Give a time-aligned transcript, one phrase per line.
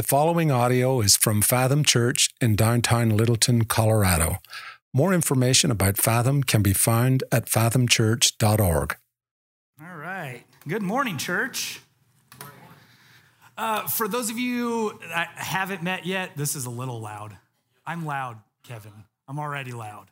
[0.00, 4.38] The following audio is from Fathom Church in downtown Littleton, Colorado.
[4.94, 8.96] More information about Fathom can be found at fathomchurch.org.
[9.78, 10.44] All right.
[10.66, 11.80] Good morning, church.
[13.58, 17.36] Uh, for those of you that haven't met yet, this is a little loud.
[17.86, 19.04] I'm loud, Kevin.
[19.28, 20.06] I'm already loud.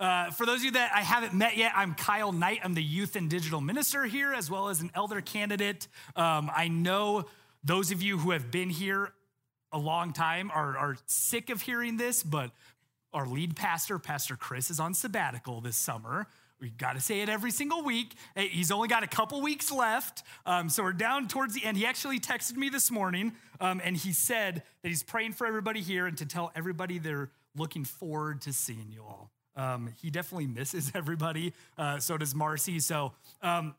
[0.00, 2.58] Uh, for those of you that I haven't met yet, I'm Kyle Knight.
[2.64, 5.86] I'm the youth and digital minister here, as well as an elder candidate.
[6.16, 7.26] Um, I know
[7.64, 9.12] those of you who have been here
[9.72, 12.50] a long time are, are sick of hearing this, but
[13.12, 16.26] our lead pastor, Pastor Chris, is on sabbatical this summer.
[16.60, 18.14] We got to say it every single week.
[18.36, 20.22] He's only got a couple weeks left.
[20.46, 21.76] Um, so we're down towards the end.
[21.76, 25.80] He actually texted me this morning um, and he said that he's praying for everybody
[25.80, 29.30] here and to tell everybody they're looking forward to seeing you all.
[29.56, 31.52] Um, he definitely misses everybody.
[31.76, 32.78] Uh, so does Marcy.
[32.78, 33.74] So um,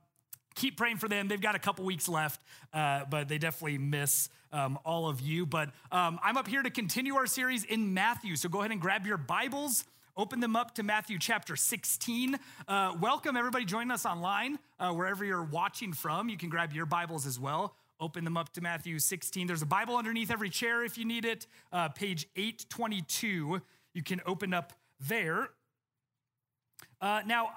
[0.56, 1.28] keep praying for them.
[1.28, 2.42] They've got a couple weeks left,
[2.74, 5.46] uh, but they definitely miss um, all of you.
[5.46, 8.36] But um, I'm up here to continue our series in Matthew.
[8.36, 9.84] So go ahead and grab your Bibles.
[10.16, 12.38] Open them up to Matthew chapter 16.
[12.68, 14.60] Uh, welcome, everybody joining us online.
[14.80, 17.76] Uh, wherever you're watching from, you can grab your Bibles as well.
[18.00, 19.48] Open them up to Matthew 16.
[19.48, 21.48] There's a Bible underneath every chair if you need it.
[21.72, 23.62] Uh, page 822.
[23.94, 25.50] You can open up there.
[27.02, 27.50] Uh, now,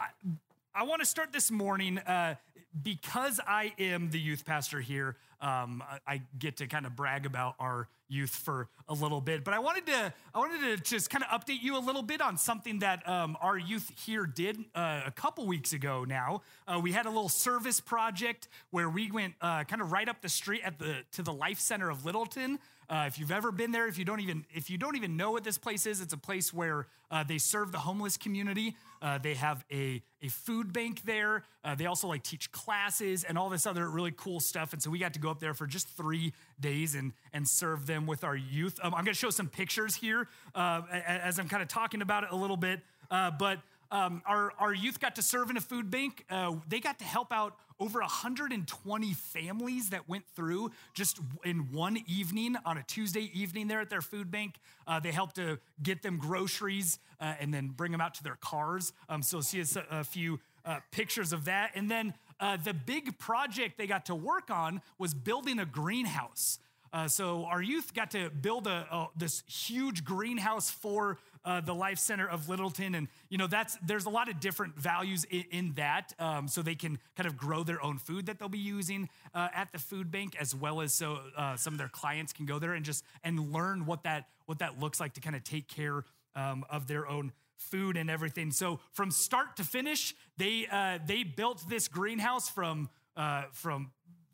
[0.76, 2.34] I, want to start this morning uh,
[2.82, 7.54] because I am the youth pastor here, um, I get to kind of brag about
[7.58, 9.42] our youth for a little bit.
[9.42, 12.20] But I wanted to, I wanted to just kind of update you a little bit
[12.20, 16.04] on something that um, our youth here did uh, a couple weeks ago.
[16.04, 20.08] Now uh, we had a little service project where we went uh, kind of right
[20.08, 22.58] up the street at the to the Life Center of Littleton.
[22.88, 25.32] Uh, if you've ever been there, if you don't even if you don't even know
[25.32, 28.76] what this place is, it's a place where uh, they serve the homeless community.
[29.02, 31.42] Uh, they have a, a food bank there.
[31.64, 34.72] Uh, they also like teach classes and all this other really cool stuff.
[34.72, 37.86] And so we got to go up there for just three days and and serve
[37.86, 38.78] them with our youth.
[38.82, 42.24] Um, I'm going to show some pictures here uh, as I'm kind of talking about
[42.24, 42.80] it a little bit.
[43.10, 46.24] Uh, but um, our, our youth got to serve in a food bank.
[46.68, 52.56] They got to help out over 120 families that went through just in one evening
[52.64, 54.54] on a Tuesday evening there at their food bank.
[54.86, 58.38] Uh, they helped to get them groceries uh, and then bring them out to their
[58.40, 58.92] cars.
[59.08, 61.72] Um, so see a, a few uh, pictures of that.
[61.74, 66.58] And then uh, the big project they got to work on was building a greenhouse.
[66.96, 71.74] Uh, so our youth got to build a, a this huge greenhouse for uh, the
[71.74, 75.44] Life Center of Littleton, and you know that's there's a lot of different values in,
[75.50, 78.56] in that, um, so they can kind of grow their own food that they'll be
[78.56, 82.32] using uh, at the food bank, as well as so uh, some of their clients
[82.32, 85.36] can go there and just and learn what that what that looks like to kind
[85.36, 86.02] of take care
[86.34, 88.50] um, of their own food and everything.
[88.50, 93.90] So from start to finish, they uh, they built this greenhouse from uh, from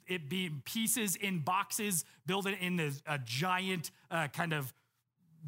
[0.06, 4.72] it being pieces in boxes, build it in a, a giant uh, kind of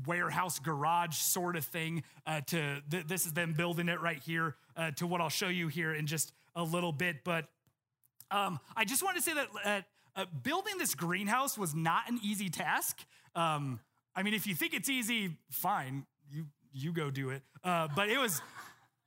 [0.06, 4.56] warehouse garage sort of thing uh, to th- this is them building it right here
[4.76, 7.47] uh, to what i'll show you here in just a little bit but
[8.32, 9.84] um, i just want to say that
[10.16, 13.04] uh, building this greenhouse was not an easy task.
[13.36, 13.78] Um,
[14.16, 17.42] i mean if you think it's easy fine you you go do it.
[17.62, 18.42] Uh, but it was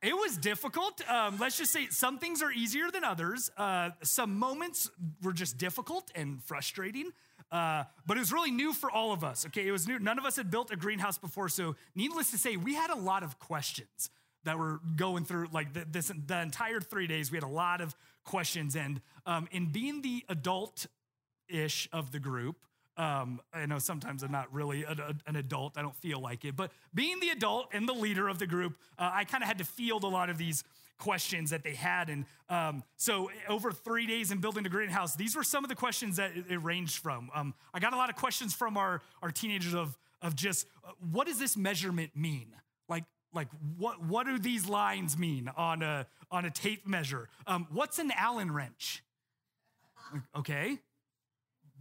[0.02, 1.02] it was difficult.
[1.10, 3.50] Um, let's just say some things are easier than others.
[3.58, 4.92] Uh, some moments
[5.24, 7.12] were just difficult and frustrating.
[7.52, 9.46] Uh, but it was really new for all of us.
[9.46, 10.00] Okay, it was new.
[10.00, 12.96] None of us had built a greenhouse before, so needless to say, we had a
[12.96, 14.10] lot of questions
[14.44, 15.48] that were going through.
[15.52, 18.76] Like the, this, the entire three days, we had a lot of questions.
[18.76, 22.58] And um, in being the adult-ish of the group,
[22.98, 25.78] um, I know sometimes I'm not really a, a, an adult.
[25.78, 26.56] I don't feel like it.
[26.56, 29.60] But being the adult and the leader of the group, uh, I kind of had
[29.60, 30.64] to field a lot of these
[30.98, 32.10] questions that they had.
[32.10, 35.76] And um, so, over three days in building the greenhouse, these were some of the
[35.76, 37.30] questions that it, it ranged from.
[37.36, 40.92] Um, I got a lot of questions from our, our teenagers of, of just uh,
[41.12, 42.48] what does this measurement mean?
[42.90, 47.30] Like, like what, what do these lines mean on a, on a tape measure?
[47.46, 49.04] Um, what's an Allen wrench?
[50.36, 50.80] Okay,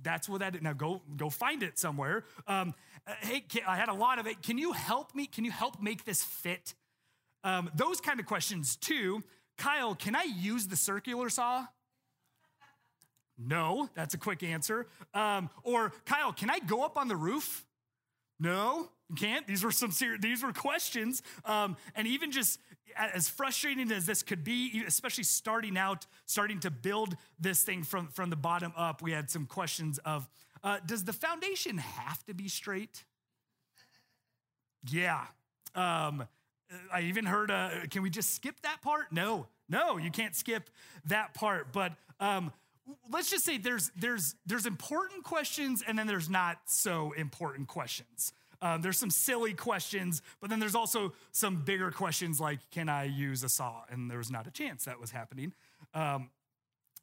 [0.02, 0.62] that's what that is.
[0.62, 2.24] Now go go find it somewhere.
[2.46, 2.74] Um,
[3.06, 4.42] uh, hey, I had a lot of it.
[4.42, 5.26] Can you help me?
[5.26, 6.74] Can you help make this fit?
[7.44, 9.22] Um, those kind of questions too.
[9.56, 11.66] Kyle, can I use the circular saw?
[13.38, 14.86] No, that's a quick answer.
[15.14, 17.66] Um, or Kyle, can I go up on the roof?
[18.38, 19.46] No, you can't.
[19.46, 21.22] These were some serious, these were questions.
[21.44, 22.58] Um, and even just
[22.96, 28.08] as frustrating as this could be, especially starting out, starting to build this thing from,
[28.08, 30.28] from the bottom up, we had some questions of
[30.62, 33.04] uh, does the foundation have to be straight?
[34.88, 35.24] Yeah.
[35.74, 36.26] Um,
[36.92, 39.12] I even heard, uh, can we just skip that part?
[39.12, 40.68] No, no, you can't skip
[41.06, 41.72] that part.
[41.72, 42.52] But um,
[43.10, 48.32] let's just say there's there's there's important questions and then there's not so important questions.
[48.62, 53.04] Um, there's some silly questions, but then there's also some bigger questions like, can I
[53.04, 53.82] use a saw?
[53.90, 55.52] And there was not a chance that was happening.
[55.94, 56.30] Um,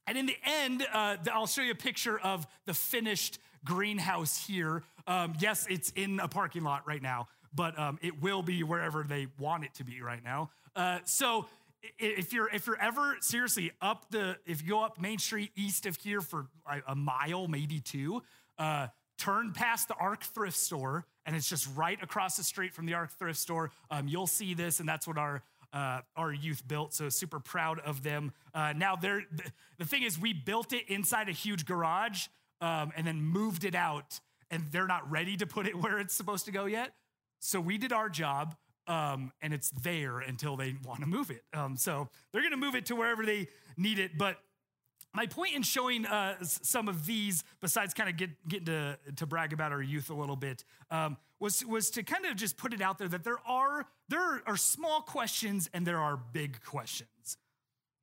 [0.08, 4.84] and in the end, uh, I'll show you a picture of the finished greenhouse here.
[5.08, 9.04] Um, yes, it's in a parking lot right now, but um, it will be wherever
[9.04, 10.50] they want it to be right now.
[10.76, 11.46] Uh, so
[12.00, 15.86] if you're if you're ever seriously up the if you go up Main Street east
[15.86, 16.48] of here for
[16.88, 18.22] a mile, maybe two,
[18.58, 22.86] uh, turn past the Arc thrift store, and it's just right across the street from
[22.86, 23.72] the Arc thrift store.
[23.90, 25.44] Um, you'll see this, and that's what our
[25.74, 26.94] uh, our youth built.
[26.94, 28.31] So super proud of them.
[28.54, 29.24] Uh, now they're
[29.80, 32.28] the thing is, we built it inside a huge garage,
[32.62, 34.20] um, and then moved it out,
[34.52, 36.94] and they're not ready to put it where it's supposed to go yet.
[37.40, 38.56] So we did our job.
[38.86, 41.42] Um, and it's there until they want to move it.
[41.54, 43.48] Um, so they're going to move it to wherever they
[43.78, 44.18] need it.
[44.18, 44.40] But
[45.13, 49.25] my point in showing uh, some of these, besides kind of get, getting to, to
[49.25, 52.74] brag about our youth a little bit, um, was, was to kind of just put
[52.74, 57.38] it out there that there are, there are small questions and there are big questions,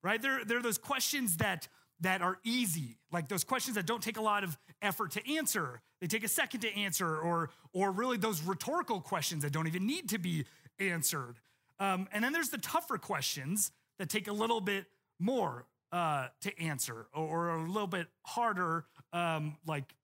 [0.02, 0.22] right?
[0.22, 1.66] There, there are those questions that,
[2.00, 5.80] that are easy, like those questions that don't take a lot of effort to answer.
[6.00, 9.86] They take a second to answer, or, or really those rhetorical questions that don't even
[9.86, 10.44] need to be
[10.78, 11.40] answered.
[11.80, 14.86] Um, and then there's the tougher questions that take a little bit
[15.18, 19.94] more uh, to answer or, a little bit harder, um, like,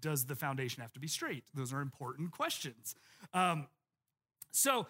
[0.00, 1.44] does the foundation have to be straight?
[1.54, 2.94] Those are important questions.
[3.34, 3.66] Um,
[4.52, 4.86] so,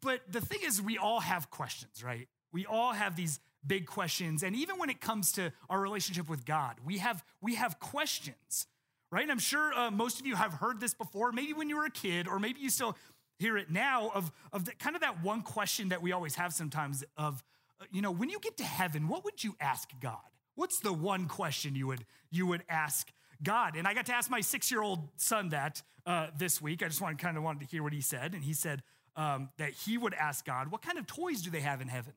[0.00, 2.28] but the thing is, we all have questions, right?
[2.52, 4.42] We all have these big questions.
[4.42, 8.66] And even when it comes to our relationship with God, we have, we have questions,
[9.10, 9.22] right?
[9.22, 11.86] And I'm sure uh, most of you have heard this before, maybe when you were
[11.86, 12.96] a kid, or maybe you still
[13.38, 16.52] hear it now of, of the, kind of that one question that we always have
[16.52, 17.42] sometimes of,
[17.90, 20.18] you know, when you get to heaven, what would you ask God?
[20.54, 23.10] What's the one question you would you would ask
[23.42, 23.76] God?
[23.76, 26.82] And I got to ask my six year old son that uh, this week.
[26.82, 28.82] I just wanted kind of wanted to hear what he said, and he said
[29.16, 32.14] um, that he would ask God, "What kind of toys do they have in heaven?"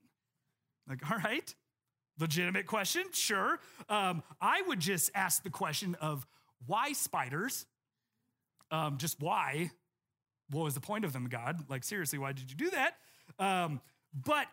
[0.87, 1.53] Like, all right,
[2.19, 3.59] legitimate question, sure.
[3.89, 6.25] Um, I would just ask the question of
[6.65, 7.65] why spiders?
[8.71, 9.71] Um, just why?
[10.49, 11.69] What was the point of them, God?
[11.69, 12.95] Like, seriously, why did you do that?
[13.39, 13.81] Um,
[14.13, 14.47] but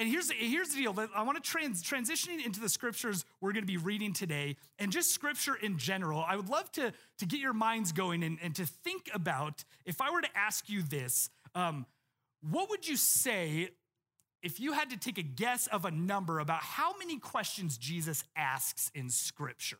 [0.00, 3.64] and here's, here's the deal I want to trans, transitioning into the scriptures we're going
[3.64, 6.24] to be reading today and just scripture in general.
[6.26, 10.00] I would love to, to get your minds going and, and to think about if
[10.00, 11.84] I were to ask you this, um,
[12.50, 13.68] what would you say
[14.42, 18.24] if you had to take a guess of a number about how many questions Jesus
[18.34, 19.76] asks in scripture?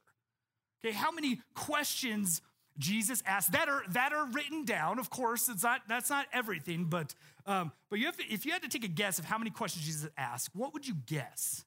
[0.85, 2.43] Okay, how many questions
[2.81, 4.99] Jesus asked that are that are written down.
[4.99, 7.15] Of course, it's not that's not everything, but
[7.47, 9.51] um, but you have to, if you had to take a guess of how many
[9.51, 11.65] questions Jesus asked, what would you guess?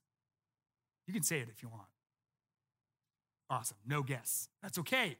[1.07, 1.87] You can say it if you want.
[3.49, 4.49] Awesome, no guess.
[4.61, 5.17] That's okay.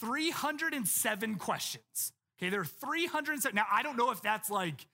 [0.00, 2.12] 307 questions.
[2.38, 3.54] Okay, there are 307.
[3.54, 4.86] Now, I don't know if that's like,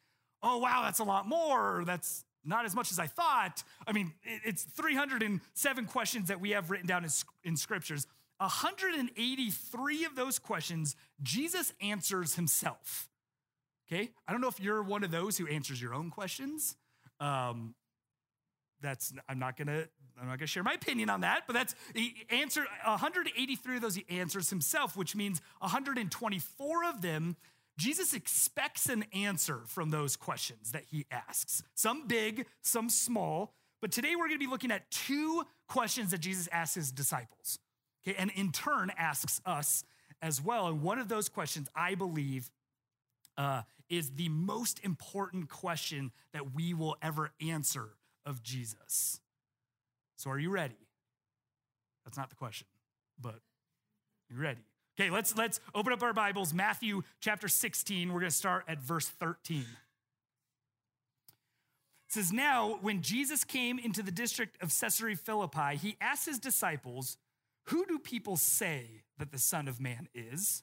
[0.42, 1.82] oh, wow, that's a lot more.
[1.86, 3.62] That's not as much as I thought.
[3.86, 7.10] I mean, it's 307 questions that we have written down in,
[7.44, 8.06] in scriptures.
[8.42, 13.08] 183 of those questions, Jesus answers himself.
[13.86, 14.10] Okay?
[14.26, 16.76] I don't know if you're one of those who answers your own questions.
[17.20, 17.74] Um,
[18.80, 19.84] that's I'm not gonna
[20.20, 23.94] I'm not gonna share my opinion on that, but that's he answered 183 of those
[23.94, 27.36] he answers himself, which means 124 of them
[27.78, 31.62] Jesus expects an answer from those questions that he asks.
[31.74, 33.54] Some big, some small.
[33.80, 37.60] But today we're gonna be looking at two questions that Jesus asks his disciples
[38.06, 39.84] okay, and in turn asks us
[40.20, 40.68] as well.
[40.68, 42.50] And one of those questions, I believe,
[43.36, 47.90] uh, is the most important question that we will ever answer
[48.24, 49.20] of Jesus.
[50.16, 50.76] So, are you ready?
[52.04, 52.66] That's not the question,
[53.20, 53.40] but
[54.30, 54.60] you ready?
[54.98, 56.52] Okay, let's let's open up our Bibles.
[56.52, 58.12] Matthew chapter 16.
[58.12, 59.60] We're going to start at verse 13.
[59.60, 59.66] It
[62.08, 67.16] says, Now, when Jesus came into the district of Caesarea Philippi, he asked his disciples,
[67.66, 70.62] who do people say that the Son of Man is?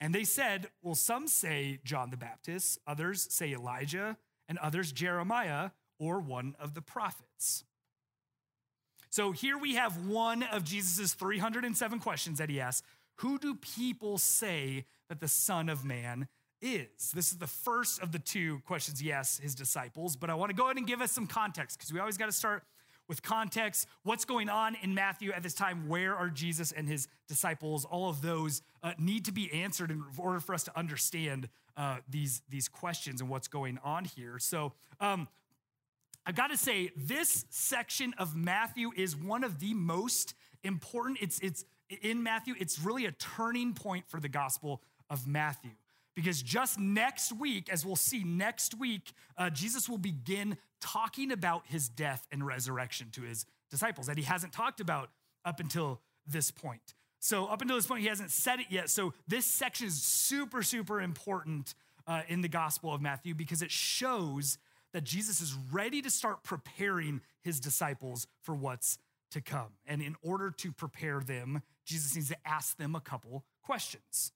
[0.00, 4.16] And they said, Well, some say John the Baptist, others say Elijah,
[4.48, 7.64] and others Jeremiah or one of the prophets.
[9.10, 12.86] So here we have one of Jesus' 307 questions that he asks
[13.16, 16.28] Who do people say that the Son of Man
[16.60, 17.10] is?
[17.12, 20.50] This is the first of the two questions he asks his disciples, but I want
[20.50, 22.62] to go ahead and give us some context because we always got to start
[23.08, 27.08] with context, what's going on in Matthew at this time, where are Jesus and his
[27.26, 31.48] disciples, all of those uh, need to be answered in order for us to understand
[31.76, 34.38] uh, these, these questions and what's going on here.
[34.38, 35.28] So, um,
[36.26, 41.20] I got to say, this section of Matthew is one of the most important.
[41.22, 41.64] It's, it's
[42.02, 45.70] in Matthew, it's really a turning point for the Gospel of Matthew.
[46.18, 51.62] Because just next week, as we'll see next week, uh, Jesus will begin talking about
[51.68, 55.10] his death and resurrection to his disciples that he hasn't talked about
[55.44, 56.96] up until this point.
[57.20, 58.90] So, up until this point, he hasn't said it yet.
[58.90, 61.76] So, this section is super, super important
[62.08, 64.58] uh, in the Gospel of Matthew because it shows
[64.92, 68.98] that Jesus is ready to start preparing his disciples for what's
[69.30, 69.74] to come.
[69.86, 74.32] And in order to prepare them, Jesus needs to ask them a couple questions.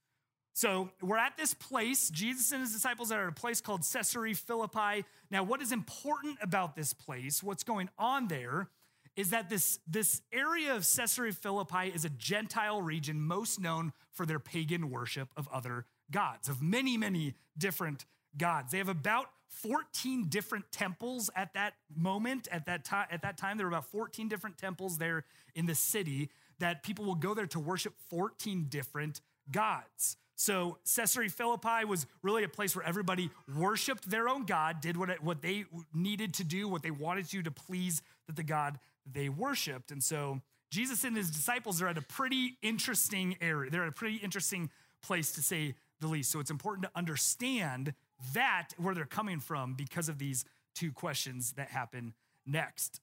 [0.55, 2.11] So we're at this place.
[2.11, 5.05] Jesus and his disciples are at a place called Caesarea Philippi.
[5.31, 8.69] Now, what is important about this place, what's going on there,
[9.17, 14.25] is that this, this area of Caesarea Philippi is a Gentile region most known for
[14.27, 18.05] their pagan worship of other gods, of many, many different
[18.37, 18.73] gods.
[18.73, 22.49] They have about 14 different temples at that moment.
[22.51, 25.75] At that time, at that time, there were about 14 different temples there in the
[25.75, 30.17] city that people will go there to worship 14 different gods.
[30.37, 35.11] So Caesarea Philippi was really a place where everybody worshiped their own God, did what,
[35.11, 38.79] it, what they needed to do, what they wanted to to please that the God
[39.11, 39.91] they worshiped.
[39.91, 43.71] And so Jesus and his disciples are at a pretty interesting area.
[43.71, 44.71] They're at a pretty interesting
[45.03, 46.31] place to say the least.
[46.31, 47.95] So it's important to understand
[48.35, 52.15] that where they're coming from because of these two questions that happen
[52.47, 53.01] next.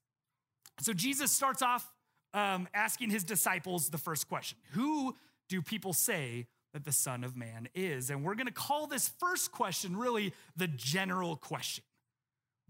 [0.82, 1.92] So Jesus starts off
[2.34, 5.16] um, asking his disciples the first question Who
[5.48, 8.10] do people say that the Son of Man is?
[8.10, 11.84] And we're going to call this first question really the general question.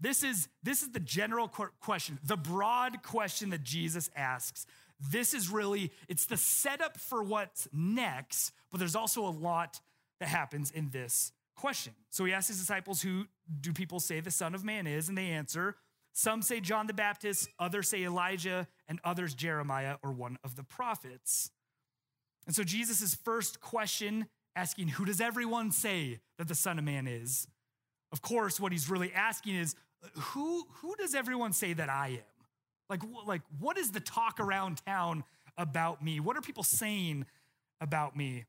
[0.00, 4.66] This is, this is the general question, the broad question that Jesus asks.
[5.10, 9.80] This is really, it's the setup for what's next, but there's also a lot
[10.20, 11.92] that happens in this question.
[12.08, 13.26] So he asks his disciples, Who
[13.60, 15.08] do people say the Son of Man is?
[15.08, 15.76] And they answer,
[16.12, 20.64] Some say John the Baptist, others say Elijah, and others Jeremiah or one of the
[20.64, 21.50] prophets.
[22.46, 27.06] And so Jesus' first question, asking, Who does everyone say that the Son of Man
[27.06, 27.46] is?
[28.12, 29.74] Of course, what he's really asking is,
[30.14, 32.18] Who, who does everyone say that I am?
[32.88, 35.24] Like, like, what is the talk around town
[35.56, 36.18] about me?
[36.18, 37.26] What are people saying
[37.80, 38.46] about me?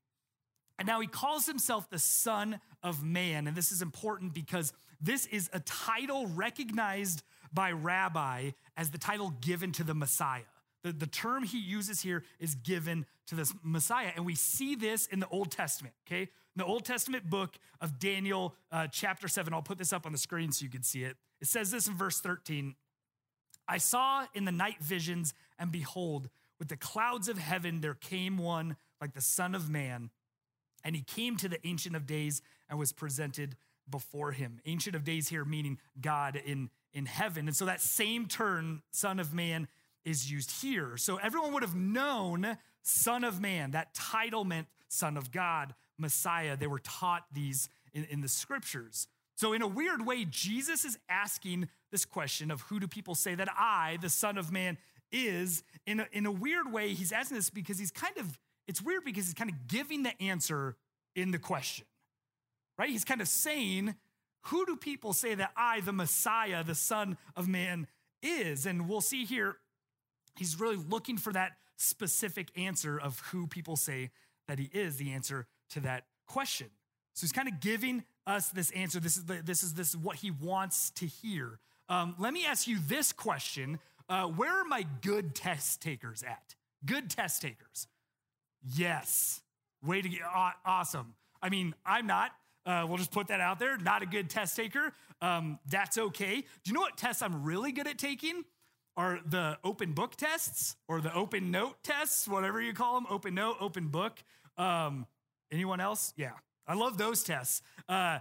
[0.79, 3.45] And now he calls himself the Son of Man.
[3.45, 7.21] And this is important because this is a title recognized
[7.53, 10.41] by Rabbi as the title given to the Messiah.
[10.83, 14.11] The, the term he uses here is given to this Messiah.
[14.15, 16.21] And we see this in the Old Testament, okay?
[16.23, 19.53] In the Old Testament book of Daniel, uh, chapter 7.
[19.53, 21.17] I'll put this up on the screen so you can see it.
[21.39, 22.75] It says this in verse 13
[23.67, 28.37] I saw in the night visions, and behold, with the clouds of heaven there came
[28.37, 30.09] one like the Son of Man
[30.83, 33.55] and he came to the Ancient of Days and was presented
[33.89, 34.59] before him.
[34.65, 37.47] Ancient of Days here meaning God in, in heaven.
[37.47, 39.67] And so that same term, Son of Man,
[40.05, 40.97] is used here.
[40.97, 43.71] So everyone would have known Son of Man.
[43.71, 46.57] That title meant Son of God, Messiah.
[46.57, 49.07] They were taught these in, in the scriptures.
[49.35, 53.33] So, in a weird way, Jesus is asking this question of who do people say
[53.33, 54.77] that I, the Son of Man,
[55.11, 55.63] is?
[55.87, 59.03] In a, in a weird way, he's asking this because he's kind of it's weird
[59.03, 60.77] because he's kind of giving the answer
[61.15, 61.85] in the question,
[62.77, 62.89] right?
[62.89, 63.95] He's kind of saying,
[64.45, 67.87] Who do people say that I, the Messiah, the Son of Man,
[68.21, 68.65] is?
[68.65, 69.57] And we'll see here,
[70.37, 74.11] he's really looking for that specific answer of who people say
[74.47, 76.67] that he is, the answer to that question.
[77.13, 78.99] So he's kind of giving us this answer.
[78.99, 81.59] This is, the, this, is this is what he wants to hear.
[81.89, 86.55] Um, let me ask you this question uh, Where are my good test takers at?
[86.85, 87.87] Good test takers.
[88.75, 89.41] Yes.
[89.83, 90.21] Way to get
[90.65, 91.15] awesome.
[91.41, 92.31] I mean, I'm not.
[92.65, 93.77] Uh, we'll just put that out there.
[93.77, 94.93] Not a good test taker.
[95.21, 96.35] Um, that's okay.
[96.35, 98.43] Do you know what tests I'm really good at taking?
[98.97, 103.33] Are the open book tests or the open note tests, whatever you call them, open
[103.35, 104.21] note, open book.
[104.57, 105.05] Um,
[105.51, 106.13] anyone else?
[106.17, 106.31] Yeah,
[106.67, 107.61] I love those tests.
[107.87, 108.19] Uh,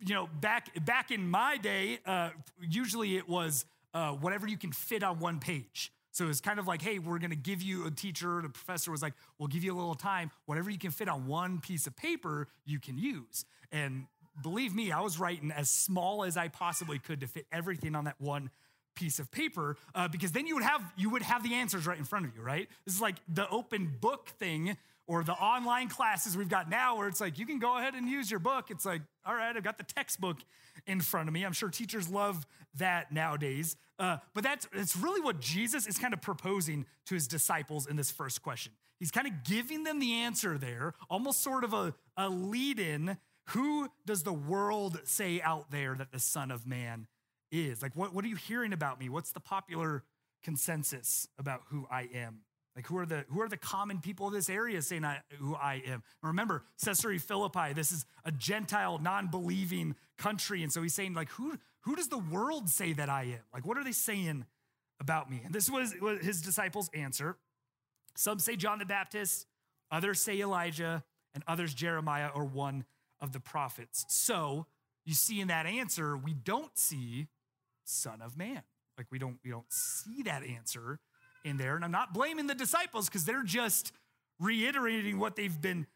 [0.00, 3.64] you know, back back in my day, uh, usually it was
[3.94, 5.92] uh, whatever you can fit on one page.
[6.12, 8.40] So it's kind of like, hey, we're going to give you a teacher.
[8.42, 10.30] The professor was like, we'll give you a little time.
[10.44, 13.46] Whatever you can fit on one piece of paper, you can use.
[13.72, 14.06] And
[14.42, 18.04] believe me, I was writing as small as I possibly could to fit everything on
[18.04, 18.50] that one
[18.94, 21.98] piece of paper uh, because then you would have you would have the answers right
[21.98, 25.88] in front of you right this is like the open book thing or the online
[25.88, 28.70] classes we've got now where it's like you can go ahead and use your book
[28.70, 30.38] it's like all right i've got the textbook
[30.86, 35.20] in front of me i'm sure teachers love that nowadays uh, but that's, it's really
[35.20, 38.72] what Jesus is kind of proposing to his disciples in this first question.
[38.98, 43.16] He's kind of giving them the answer there, almost sort of a, a lead in.
[43.50, 47.06] Who does the world say out there that the Son of Man
[47.52, 47.82] is?
[47.82, 49.08] Like, what, what are you hearing about me?
[49.08, 50.02] What's the popular
[50.42, 52.40] consensus about who I am?
[52.74, 55.54] Like, who are the who are the common people of this area saying I, who
[55.54, 56.02] I am?
[56.22, 57.74] Remember, Caesarea Philippi.
[57.74, 62.18] This is a Gentile, non-believing country, and so he's saying, like, who who does the
[62.18, 63.44] world say that I am?
[63.52, 64.46] Like, what are they saying
[65.00, 65.42] about me?
[65.44, 67.36] And this was, was his disciples' answer.
[68.16, 69.46] Some say John the Baptist,
[69.90, 71.04] others say Elijah,
[71.34, 72.84] and others Jeremiah or one
[73.20, 74.04] of the prophets.
[74.08, 74.66] So
[75.04, 77.26] you see in that answer, we don't see
[77.84, 78.62] Son of Man.
[78.96, 80.98] Like we don't we don't see that answer
[81.44, 81.76] in there.
[81.76, 83.92] And I'm not blaming the disciples because they're just
[84.38, 85.86] reiterating what they've been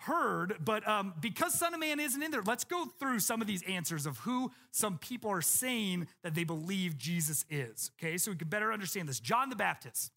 [0.00, 0.56] heard.
[0.64, 3.62] But um, because Son of Man isn't in there, let's go through some of these
[3.64, 7.90] answers of who some people are saying that they believe Jesus is.
[7.98, 9.20] Okay, so we can better understand this.
[9.20, 10.12] John the Baptist.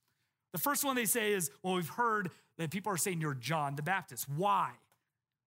[0.53, 3.75] The first one they say is, well, we've heard that people are saying you're John
[3.75, 4.27] the Baptist.
[4.29, 4.71] Why?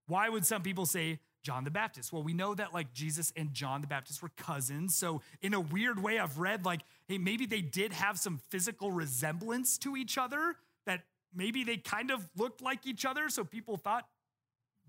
[0.07, 2.13] Why would some people say John the Baptist?
[2.13, 4.95] Well, we know that like Jesus and John the Baptist were cousins.
[4.95, 8.91] So, in a weird way, I've read like, hey, maybe they did have some physical
[8.91, 10.57] resemblance to each other,
[10.87, 11.03] that
[11.35, 13.29] maybe they kind of looked like each other.
[13.29, 14.07] So, people thought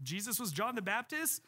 [0.04, 1.42] Jesus was John the Baptist.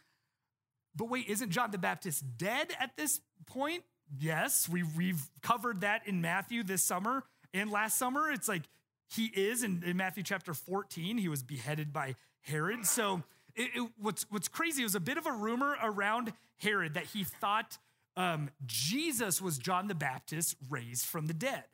[0.95, 3.83] But wait, isn't John the Baptist dead at this point?
[4.19, 8.31] Yes, we, we've covered that in Matthew this summer and last summer.
[8.31, 8.63] It's like
[9.09, 12.85] he is in, in Matthew chapter 14, he was beheaded by Herod.
[12.85, 13.23] So,
[13.55, 17.23] it, it, what's, what's crazy was a bit of a rumor around Herod that he
[17.23, 17.77] thought
[18.15, 21.65] um, Jesus was John the Baptist raised from the dead,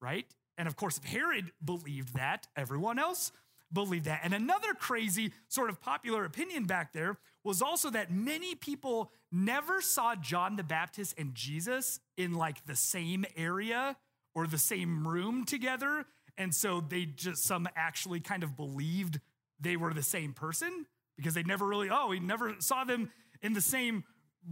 [0.00, 0.26] right?
[0.58, 3.32] And of course, if Herod believed that, everyone else
[3.72, 4.20] believed that.
[4.22, 9.80] And another crazy sort of popular opinion back there was also that many people never
[9.80, 13.96] saw John the Baptist and Jesus in like the same area
[14.34, 16.04] or the same room together.
[16.38, 19.20] And so they just, some actually kind of believed
[19.62, 23.52] they were the same person because they never really, oh, we never saw them in
[23.52, 24.04] the same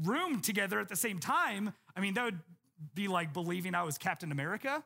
[0.05, 1.73] room together at the same time.
[1.97, 2.41] I mean, that would
[2.95, 4.85] be like believing I was Captain America.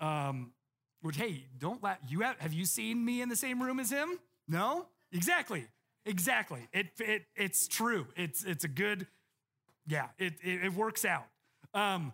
[0.00, 0.52] Um,
[1.00, 3.90] which, hey, don't let you have, have you seen me in the same room as
[3.90, 4.18] him?
[4.46, 4.86] No?
[5.12, 5.66] Exactly.
[6.06, 6.68] Exactly.
[6.72, 8.06] It, it, it's true.
[8.16, 9.06] It's, it's a good,
[9.86, 11.26] yeah, it, it, it works out.
[11.74, 12.12] Um,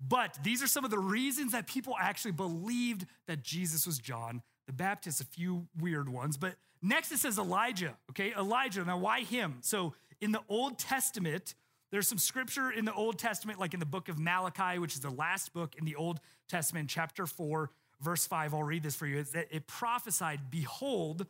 [0.00, 4.42] but these are some of the reasons that people actually believed that Jesus was John
[4.66, 6.36] the Baptist, a few weird ones.
[6.36, 8.32] But next it says Elijah, okay?
[8.32, 8.84] Elijah.
[8.84, 9.58] Now, why him?
[9.60, 11.54] So in the Old Testament,
[11.90, 15.00] there's some scripture in the Old Testament, like in the book of Malachi, which is
[15.00, 18.54] the last book in the Old Testament, chapter 4, verse 5.
[18.54, 19.24] I'll read this for you.
[19.34, 21.26] It prophesied, Behold,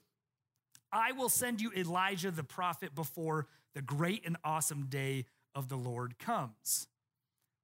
[0.93, 5.77] I will send you Elijah the prophet before the great and awesome day of the
[5.77, 6.89] Lord comes.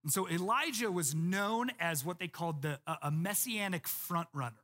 [0.03, 4.55] And so Elijah was known as what they called the, a messianic front runner.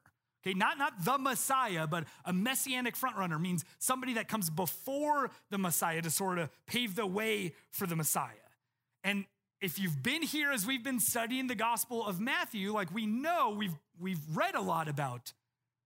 [0.44, 5.58] Okay, not, not the Messiah, but a messianic frontrunner means somebody that comes before the
[5.58, 8.30] Messiah to sort of pave the way for the Messiah.
[9.04, 9.24] And
[9.60, 13.54] if you've been here as we've been studying the Gospel of Matthew, like we know
[13.56, 15.32] we've we've read a lot about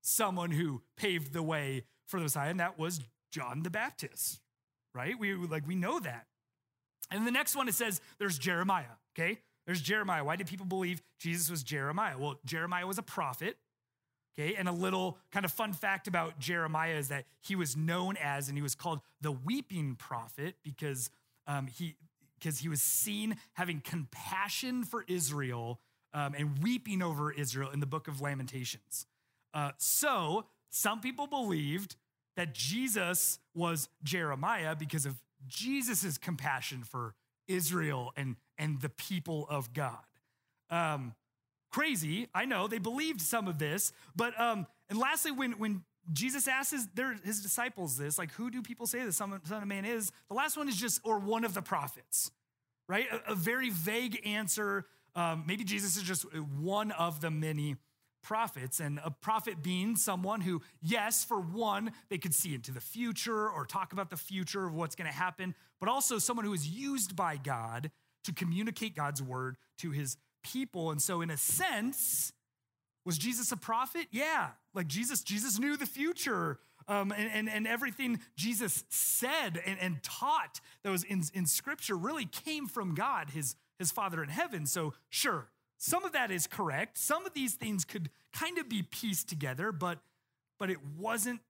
[0.01, 4.41] someone who paved the way for the Messiah, and that was John the Baptist,
[4.95, 5.19] right?
[5.19, 6.27] We like we know that.
[7.11, 9.41] And the next one it says there's Jeremiah, okay?
[9.67, 10.25] There's Jeremiah.
[10.25, 12.17] Why did people believe Jesus was Jeremiah?
[12.17, 13.59] Well, Jeremiah was a prophet.
[14.39, 18.19] Okay, and a little kind of fun fact about Jeremiah is that he was known
[18.23, 21.11] as, and he was called the weeping prophet because
[21.47, 21.97] um, he
[22.39, 25.81] because he was seen having compassion for Israel
[26.13, 29.07] um, and weeping over Israel in the book of Lamentations.
[29.55, 31.97] Uh, so some people believed
[32.37, 37.15] that Jesus was Jeremiah because of Jesus's compassion for
[37.49, 39.97] Israel and, and the people of God.
[40.69, 41.15] Um,
[41.77, 42.27] crazy.
[42.35, 46.71] I know they believed some of this, but um, and lastly, when when Jesus asks
[46.71, 50.11] his, their, his disciples this, like, who do people say the Son of Man is?
[50.29, 52.31] The last one is just, or one of the prophets,
[52.89, 53.07] right?
[53.13, 54.87] A, a very vague answer.
[55.15, 56.25] Um, maybe Jesus is just
[56.61, 57.77] one of the many
[58.23, 62.81] prophets, and a prophet being someone who, yes, for one, they could see into the
[62.81, 66.55] future or talk about the future of what's going to happen, but also someone who
[66.55, 67.91] is used by God
[68.25, 70.91] to communicate God's word to his people.
[70.91, 72.33] And so, in a sense,
[73.05, 74.07] was Jesus a prophet?
[74.11, 74.49] Yeah.
[74.75, 76.59] Like Jesus, Jesus knew the future.
[76.89, 81.97] Um, and, and, and everything Jesus said and, and taught that was in, in scripture
[81.97, 84.67] really came from God, his, his Father in heaven.
[84.67, 86.97] So, sure, some of that is correct.
[86.97, 89.99] Some of these things could kind of be pieced together, but,
[90.61, 91.41] but it wasn't,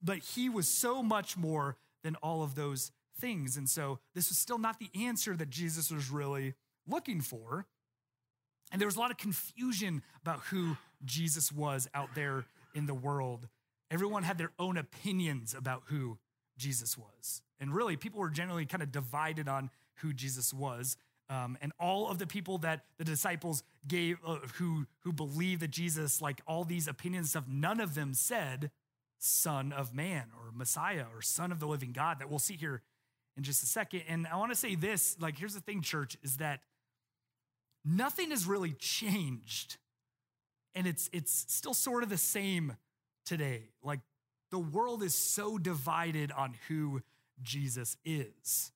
[0.00, 3.56] but he was so much more than all of those things.
[3.56, 6.54] And so, this was still not the answer that Jesus was really
[6.86, 7.66] looking for.
[8.72, 12.94] And there was a lot of confusion about who Jesus was out there in the
[12.94, 13.48] world.
[13.90, 16.18] Everyone had their own opinions about who
[16.58, 17.42] Jesus was.
[17.60, 20.96] And really, people were generally kind of divided on who Jesus was.
[21.28, 25.70] Um, and all of the people that the disciples gave, uh, who who believed that
[25.70, 28.70] Jesus, like all these opinions stuff, none of them said
[29.18, 32.20] Son of Man or Messiah or Son of the Living God.
[32.20, 32.82] That we'll see here
[33.36, 34.02] in just a second.
[34.08, 36.60] And I want to say this: like, here's the thing, church, is that
[37.86, 39.76] nothing has really changed,
[40.74, 42.76] and it's it's still sort of the same
[43.24, 43.62] today.
[43.82, 44.00] Like,
[44.50, 47.02] the world is so divided on who
[47.42, 48.72] Jesus is.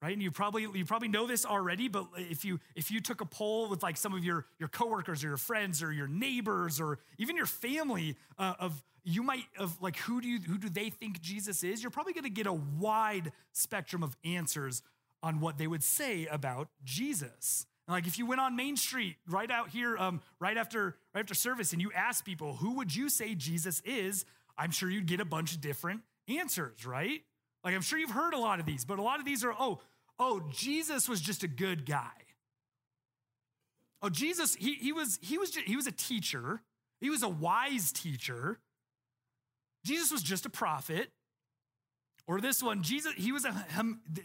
[0.00, 0.12] Right?
[0.12, 3.24] And you probably you probably know this already but if you if you took a
[3.24, 7.00] poll with like some of your your coworkers or your friends or your neighbors or
[7.18, 10.88] even your family uh, of you might of like who do you who do they
[10.88, 14.82] think jesus is you're probably going to get a wide spectrum of answers
[15.20, 19.50] on what they would say about jesus like if you went on main street right
[19.50, 23.08] out here um, right after right after service and you asked people who would you
[23.08, 24.24] say jesus is
[24.56, 27.22] i'm sure you'd get a bunch of different answers right
[27.64, 29.52] like I'm sure you've heard a lot of these, but a lot of these are,
[29.52, 29.80] oh,
[30.18, 32.10] oh, Jesus was just a good guy.
[34.00, 36.62] Oh, Jesus, he, he was he was he was a teacher.
[37.00, 38.60] He was a wise teacher.
[39.84, 41.10] Jesus was just a prophet.
[42.28, 43.66] Or this one, Jesus, he was a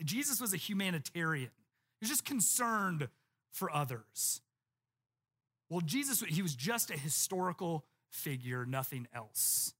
[0.04, 1.50] Jesus was a humanitarian.
[2.00, 3.08] He was just concerned
[3.54, 4.42] for others.
[5.70, 9.74] Well, Jesus, he was just a historical figure, nothing else.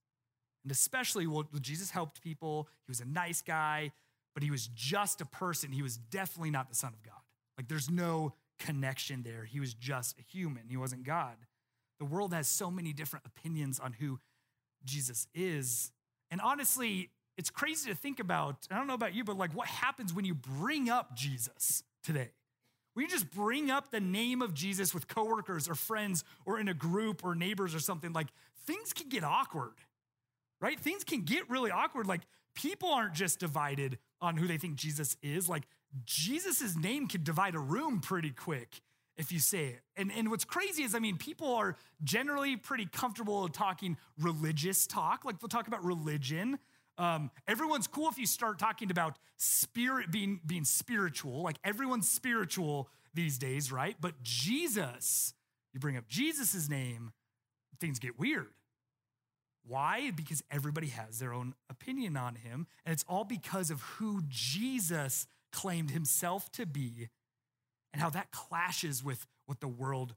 [0.64, 2.68] And especially, well, Jesus helped people.
[2.86, 3.92] He was a nice guy,
[4.32, 5.70] but he was just a person.
[5.70, 7.20] He was definitely not the Son of God.
[7.58, 9.44] Like, there's no connection there.
[9.44, 11.36] He was just a human, he wasn't God.
[12.00, 14.18] The world has so many different opinions on who
[14.84, 15.92] Jesus is.
[16.30, 18.66] And honestly, it's crazy to think about.
[18.70, 22.30] I don't know about you, but like, what happens when you bring up Jesus today?
[22.94, 26.68] When you just bring up the name of Jesus with coworkers or friends or in
[26.68, 28.28] a group or neighbors or something, like
[28.66, 29.74] things can get awkward
[30.64, 30.80] right?
[30.80, 32.06] Things can get really awkward.
[32.06, 32.22] Like
[32.54, 35.46] people aren't just divided on who they think Jesus is.
[35.46, 35.64] Like
[36.06, 38.80] Jesus' name can divide a room pretty quick
[39.18, 39.80] if you say it.
[39.94, 45.26] And, and what's crazy is, I mean, people are generally pretty comfortable talking religious talk.
[45.26, 46.58] Like they'll talk about religion.
[46.96, 51.42] Um, everyone's cool if you start talking about spirit being, being spiritual.
[51.42, 53.96] Like everyone's spiritual these days, right?
[54.00, 55.34] But Jesus,
[55.72, 57.12] you bring up Jesus' name,
[57.80, 58.48] things get weird.
[59.66, 60.10] Why?
[60.10, 62.66] Because everybody has their own opinion on him.
[62.84, 67.08] And it's all because of who Jesus claimed himself to be
[67.92, 70.14] and how that clashes with what the world,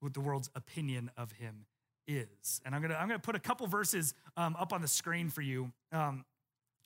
[0.00, 1.66] what the world's opinion of him
[2.08, 2.60] is.
[2.64, 5.42] And I'm gonna, I'm gonna put a couple verses um, up on the screen for
[5.42, 6.24] you um,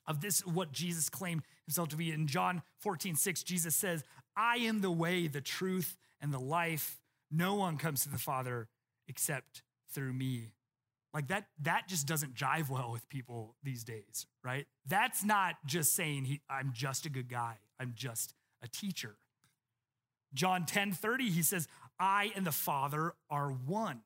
[0.06, 2.10] of this, what Jesus claimed himself to be.
[2.10, 4.02] In John 14, 6, Jesus says,
[4.36, 7.00] I am the way, the truth, and the life.
[7.30, 8.68] No one comes to the Father
[9.08, 10.52] except through me.
[11.14, 14.66] Like that, that just doesn't jive well with people these days, right?
[14.86, 17.58] That's not just saying he, I'm just a good guy.
[17.78, 19.16] I'm just a teacher.
[20.34, 24.00] John 10 30, he says, I and the Father are one.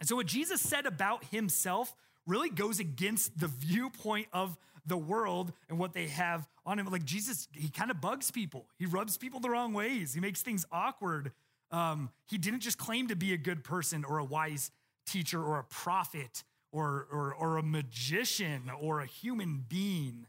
[0.00, 1.94] And so what Jesus said about himself
[2.26, 6.86] really goes against the viewpoint of the world and what they have on him.
[6.86, 8.66] Like Jesus, he kind of bugs people.
[8.78, 10.14] He rubs people the wrong ways.
[10.14, 11.32] He makes things awkward.
[11.70, 14.70] Um, he didn't just claim to be a good person or a wise
[15.06, 20.26] teacher or a prophet or, or, or a magician or a human being.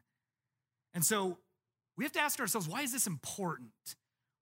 [0.94, 1.38] And so
[1.98, 3.72] we have to ask ourselves why is this important?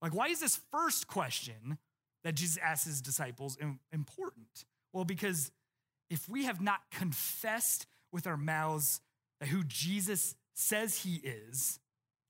[0.02, 1.78] Like, why is this first question
[2.24, 3.58] that Jesus asks his disciples
[3.92, 4.66] important?
[4.94, 5.52] Well, because
[6.10, 9.02] if we have not confessed with our mouths
[9.40, 11.80] that who Jesus says he is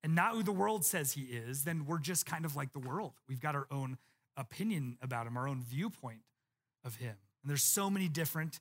[0.03, 2.79] and not who the world says he is, then we're just kind of like the
[2.79, 3.13] world.
[3.27, 3.97] We've got our own
[4.37, 6.21] opinion about him, our own viewpoint
[6.83, 7.15] of him.
[7.43, 8.59] And there's so many different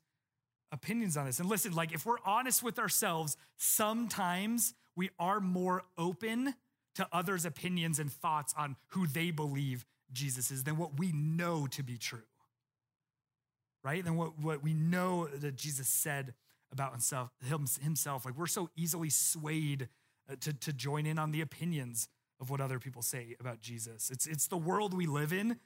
[0.73, 1.41] opinions on this.
[1.41, 6.55] And listen, like if we're honest with ourselves, sometimes we are more open
[6.97, 11.67] to others' opinions and thoughts on who they believe Jesus is than what we know
[11.69, 12.23] to be true.
[13.89, 14.05] Right?
[14.05, 16.35] Than what, what we know that Jesus said
[16.71, 17.31] about himself,
[17.81, 18.27] himself.
[18.27, 19.89] Like we're so easily swayed
[20.31, 22.07] uh, to, to join in on the opinions
[22.39, 24.11] of what other people say about Jesus.
[24.11, 25.57] It's, it's the world we live in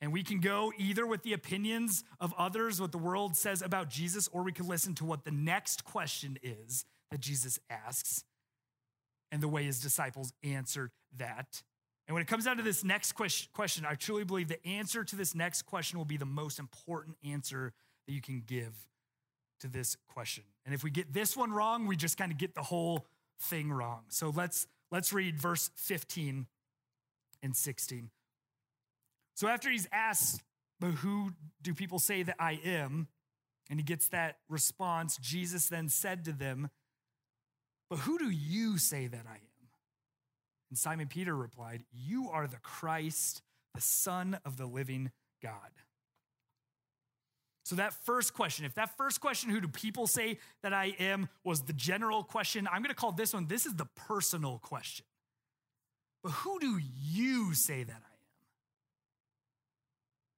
[0.00, 3.90] and we can go either with the opinions of others, what the world says about
[3.90, 8.24] Jesus, or we can listen to what the next question is that Jesus asks
[9.30, 11.62] and the way his disciples answered that.
[12.10, 15.14] And when it comes down to this next question, I truly believe the answer to
[15.14, 17.72] this next question will be the most important answer
[18.04, 18.74] that you can give
[19.60, 20.42] to this question.
[20.66, 23.06] And if we get this one wrong, we just kind of get the whole
[23.42, 24.00] thing wrong.
[24.08, 26.48] So let's let's read verse 15
[27.44, 28.10] and 16.
[29.34, 30.42] So after he's asked,
[30.80, 31.30] but who
[31.62, 33.06] do people say that I am?
[33.70, 35.16] And he gets that response.
[35.18, 36.70] Jesus then said to them,
[37.88, 39.49] But who do you say that I am?
[40.70, 43.42] And Simon Peter replied, You are the Christ,
[43.74, 45.10] the Son of the living
[45.42, 45.70] God.
[47.64, 51.28] So, that first question, if that first question, who do people say that I am,
[51.44, 55.06] was the general question, I'm going to call this one, this is the personal question.
[56.22, 58.10] But who do you say that I am?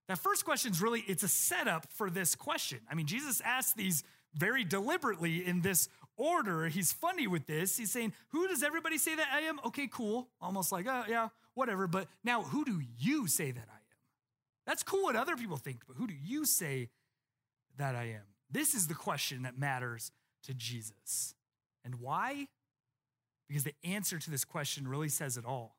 [0.09, 2.81] That first question is really, it's a setup for this question.
[2.91, 6.69] I mean, Jesus asked these very deliberately in this order.
[6.69, 7.77] He's funny with this.
[7.77, 9.61] He's saying, Who does everybody say that I am?
[9.67, 10.29] Okay, cool.
[10.41, 11.87] Almost like, oh, yeah, whatever.
[11.87, 13.83] But now, who do you say that I am?
[14.67, 16.89] That's cool what other people think, but who do you say
[17.79, 18.23] that I am?
[18.51, 20.13] This is the question that matters
[20.45, 21.35] to Jesus.
[21.85, 22.49] And why?
[23.49, 25.77] Because the answer to this question really says it all.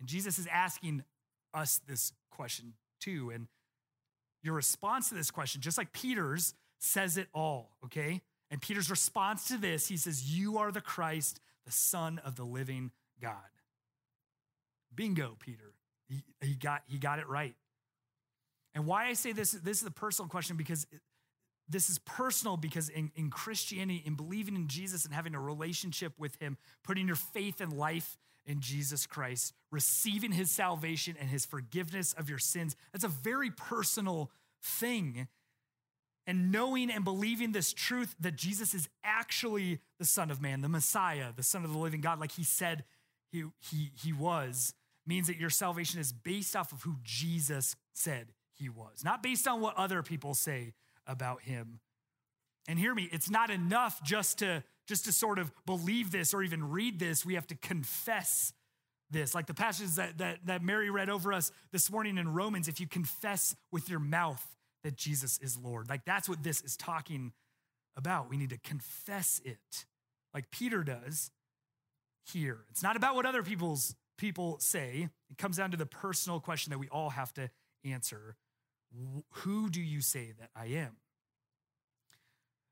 [0.00, 1.04] And Jesus is asking
[1.52, 3.30] us this question too.
[3.30, 3.48] And
[4.42, 8.22] your response to this question, just like Peter's, says it all, okay?
[8.52, 12.44] And Peter's response to this, he says, You are the Christ, the Son of the
[12.44, 13.34] living God.
[14.94, 15.72] Bingo, Peter.
[16.06, 17.54] He, he, got, he got it right.
[18.74, 20.86] And why I say this, this is a personal question because
[21.66, 26.12] this is personal because in, in Christianity, in believing in Jesus and having a relationship
[26.18, 31.46] with Him, putting your faith and life in Jesus Christ, receiving His salvation and His
[31.46, 34.30] forgiveness of your sins, that's a very personal
[34.62, 35.26] thing
[36.26, 40.68] and knowing and believing this truth that Jesus is actually the Son of Man, the
[40.68, 42.84] Messiah, the Son of the living God, like he said
[43.30, 44.74] he, he, he was,
[45.06, 49.48] means that your salvation is based off of who Jesus said he was, not based
[49.48, 50.74] on what other people say
[51.06, 51.80] about him.
[52.68, 56.42] And hear me, it's not enough just to just to sort of believe this or
[56.42, 57.24] even read this.
[57.24, 58.52] We have to confess
[59.10, 59.34] this.
[59.34, 62.80] Like the passages that, that, that Mary read over us this morning in Romans, if
[62.80, 64.44] you confess with your mouth
[64.84, 65.88] that Jesus is Lord.
[65.88, 67.32] Like that's what this is talking
[67.96, 68.30] about.
[68.30, 69.84] We need to confess it,
[70.34, 71.30] like Peter does
[72.24, 72.60] here.
[72.70, 75.08] It's not about what other people's people say.
[75.30, 77.50] It comes down to the personal question that we all have to
[77.84, 78.36] answer.
[79.30, 80.96] Who do you say that I am?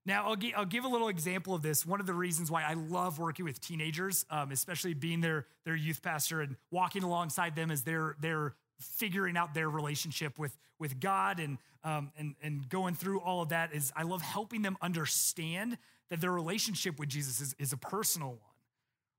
[0.06, 1.84] Now, I'll, I'll give a little example of this.
[1.84, 5.76] One of the reasons why I love working with teenagers, um, especially being their, their
[5.76, 11.00] youth pastor and walking alongside them as they're, they're figuring out their relationship with, with
[11.00, 14.76] God and, um, and, and going through all of that is I love helping them
[14.82, 15.78] understand
[16.10, 18.38] that their relationship with Jesus is, is a personal one.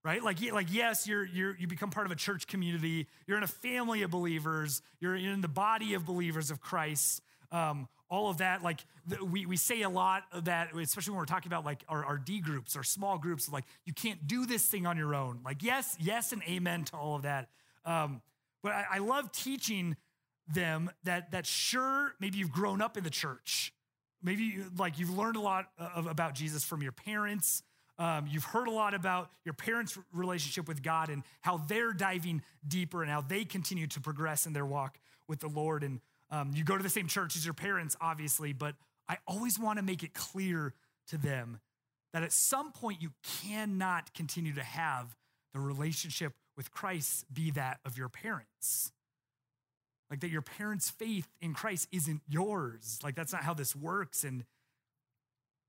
[0.04, 0.24] Right?
[0.24, 3.08] Like, like yes, you're, you're, you become part of a church community.
[3.28, 4.82] You're in a family of believers.
[5.00, 7.22] You're in the body of believers of Christ.
[7.52, 8.80] Um, all of that, like
[9.24, 12.18] we, we say a lot of that, especially when we're talking about like our, our
[12.18, 15.40] D groups, our small groups, like you can't do this thing on your own.
[15.46, 17.50] Like, yes, yes, and amen to all of that.
[17.86, 18.22] Um,
[18.64, 19.96] but I, I love teaching
[20.48, 23.74] them that that sure maybe you've grown up in the church.
[24.24, 27.64] Maybe you, like you've learned a lot of, about jesus from your parents.
[28.00, 32.42] Um, you've heard a lot about your parents relationship with god and how they're diving
[32.68, 35.84] deeper and how they continue to progress in their walk with the lord.
[35.84, 38.76] And um, you go to the same church as your parents obviously but
[39.08, 40.74] i always want to make it clear
[41.08, 41.60] to them
[42.14, 43.12] that at some point you
[43.44, 45.16] cannot continue to have
[45.54, 48.92] the relationship with Christ be that of your parents.
[50.10, 53.00] Like that your parents' faith in Christ isn't yours.
[53.04, 54.24] Like that's not how this works.
[54.24, 54.44] And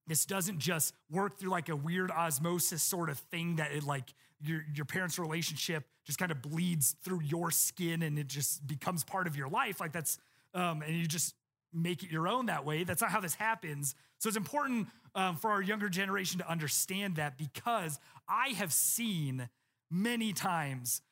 [0.07, 4.13] this doesn't just work through like a weird osmosis sort of thing that it like
[4.41, 9.05] your, your parents' relationship just kind of bleeds through your skin and it just becomes
[9.05, 9.79] part of your life.
[9.79, 10.19] Like that's,
[10.55, 11.35] um, and you just
[11.73, 12.83] make it your own that way.
[12.83, 13.95] That's not how this happens.
[14.19, 19.49] So it's important um, for our younger generation to understand that because I have seen
[19.93, 21.03] many times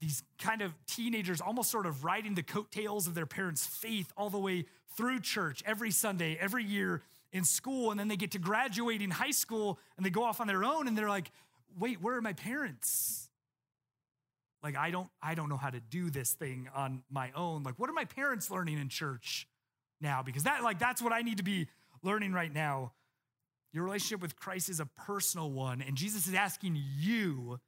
[0.00, 4.30] these kind of teenagers almost sort of riding the coattails of their parents' faith all
[4.30, 4.64] the way
[4.96, 7.02] through church every Sunday, every year
[7.32, 7.90] in school.
[7.90, 10.88] And then they get to graduating high school and they go off on their own
[10.88, 11.30] and they're like,
[11.78, 13.28] wait, where are my parents?
[14.62, 17.62] Like, I don't, I don't know how to do this thing on my own.
[17.62, 19.46] Like, what are my parents learning in church
[20.00, 20.22] now?
[20.22, 21.68] Because that, like, that's what I need to be
[22.02, 22.92] learning right now.
[23.72, 27.60] Your relationship with Christ is a personal one, and Jesus is asking you,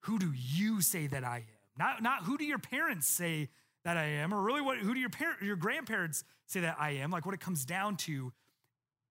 [0.00, 1.44] who do you say that I am?
[1.78, 3.50] Not, not who do your parents say
[3.84, 6.92] that I am, or really what who do your parents, your grandparents say that I
[6.92, 7.10] am?
[7.10, 8.32] Like what it comes down to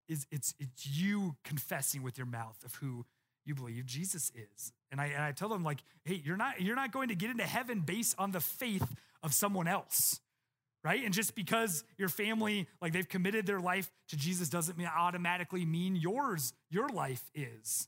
[0.08, 3.06] is it's it's you confessing with your mouth of who
[3.46, 4.72] you believe Jesus is.
[4.92, 7.30] And I and I tell them, like, hey, you're not you're not going to get
[7.30, 10.20] into heaven based on the faith of someone else
[10.84, 11.04] right?
[11.04, 15.96] And just because your family, like they've committed their life to Jesus, doesn't automatically mean
[15.96, 17.88] yours, your life is.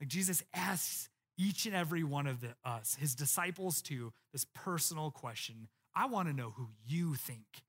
[0.00, 1.08] Like Jesus asks
[1.38, 6.28] each and every one of the, us, his disciples to this personal question I want
[6.28, 7.62] to know who you think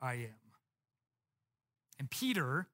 [0.00, 0.34] I am.
[1.98, 2.68] And Peter,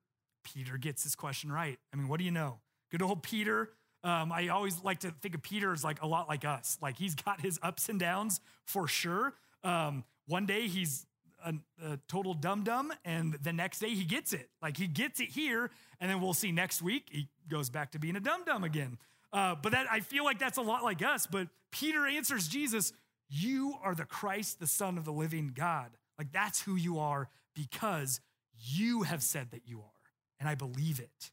[0.44, 1.78] Peter gets this question right.
[1.92, 2.58] I mean, what do you know?
[2.90, 3.70] Good old Peter,
[4.04, 6.78] Um, I always like to think of Peter as like a lot like us.
[6.80, 9.34] Like he's got his ups and downs for sure.
[9.64, 11.06] Um, one day he's
[11.44, 14.48] a, a total dum dum, and the next day he gets it.
[14.62, 15.70] Like he gets it here,
[16.00, 18.98] and then we'll see next week he goes back to being a dum dum again.
[19.32, 21.26] Uh, but that I feel like that's a lot like us.
[21.26, 22.92] But Peter answers Jesus,
[23.28, 27.28] "You are the Christ, the Son of the living God." Like that's who you are
[27.54, 28.20] because
[28.56, 31.30] you have said that you are, and I believe it.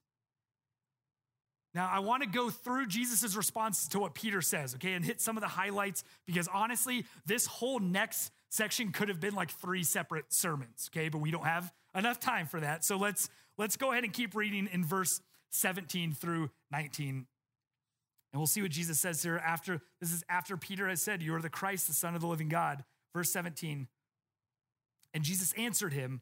[1.76, 5.20] Now, I want to go through Jesus' response to what Peter says, okay, and hit
[5.20, 9.84] some of the highlights because honestly, this whole next section could have been like three
[9.84, 12.86] separate sermons, okay, but we don't have enough time for that.
[12.86, 15.20] So let's let's go ahead and keep reading in verse
[15.52, 17.10] 17 through 19.
[17.10, 21.36] And we'll see what Jesus says here after this is after Peter has said, You
[21.36, 22.86] are the Christ, the Son of the living God.
[23.14, 23.88] Verse 17.
[25.14, 26.22] And Jesus answered him,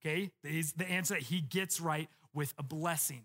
[0.00, 0.30] okay?
[0.44, 3.22] Is the answer that he gets right with a blessing,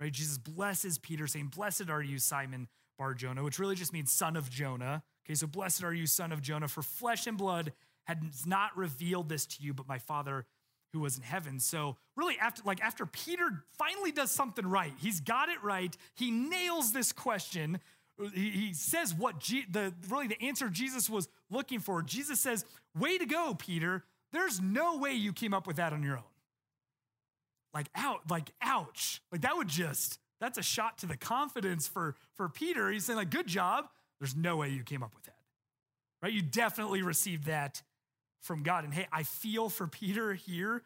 [0.00, 0.12] right?
[0.12, 4.36] Jesus blesses Peter, saying, Blessed are you, Simon Bar Jonah, which really just means son
[4.36, 5.02] of Jonah.
[5.26, 7.72] Okay, so blessed are you, son of Jonah, for flesh and blood
[8.04, 10.46] has not revealed this to you, but my Father
[10.94, 11.58] who was in heaven.
[11.58, 15.94] So really, after like after Peter finally does something right, he's got it right.
[16.14, 17.80] He nails this question.
[18.32, 22.00] He, says what G, the really the answer Jesus was looking for.
[22.00, 22.64] Jesus says,
[22.96, 24.04] "Way to go, Peter!
[24.34, 26.24] There's no way you came up with that on your own.
[27.72, 29.20] Like, out, like, ouch.
[29.32, 32.90] Like, that would just, that's a shot to the confidence for, for Peter.
[32.90, 33.86] He's saying, like, good job.
[34.20, 35.36] There's no way you came up with that.
[36.22, 36.32] Right?
[36.32, 37.82] You definitely received that
[38.40, 38.84] from God.
[38.84, 40.82] And hey, I feel for Peter here.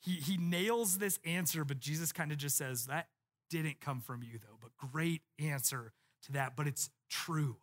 [0.00, 3.06] He, he nails this answer, but Jesus kind of just says, that
[3.50, 4.58] didn't come from you, though.
[4.60, 5.92] But great answer
[6.24, 6.56] to that.
[6.56, 7.56] But it's true.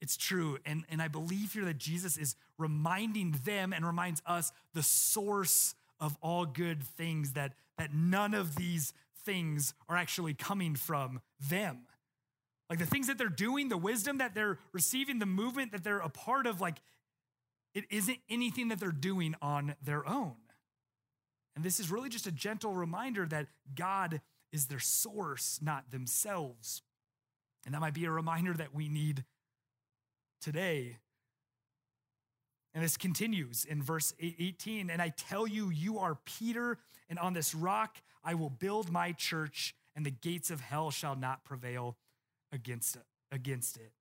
[0.00, 0.58] It's true.
[0.66, 5.74] And, and I believe here that Jesus is reminding them and reminds us the source
[5.98, 8.92] of all good things, that, that none of these
[9.24, 11.86] things are actually coming from them.
[12.68, 15.98] Like the things that they're doing, the wisdom that they're receiving, the movement that they're
[15.98, 16.80] a part of, like
[17.74, 20.34] it isn't anything that they're doing on their own.
[21.54, 24.20] And this is really just a gentle reminder that God
[24.52, 26.82] is their source, not themselves.
[27.64, 29.24] And that might be a reminder that we need
[30.40, 30.98] today.
[32.74, 34.90] And this continues in verse 18.
[34.90, 39.12] And I tell you, you are Peter, and on this rock I will build my
[39.12, 41.96] church, and the gates of hell shall not prevail
[42.52, 43.04] against it.
[43.32, 43.92] Against it.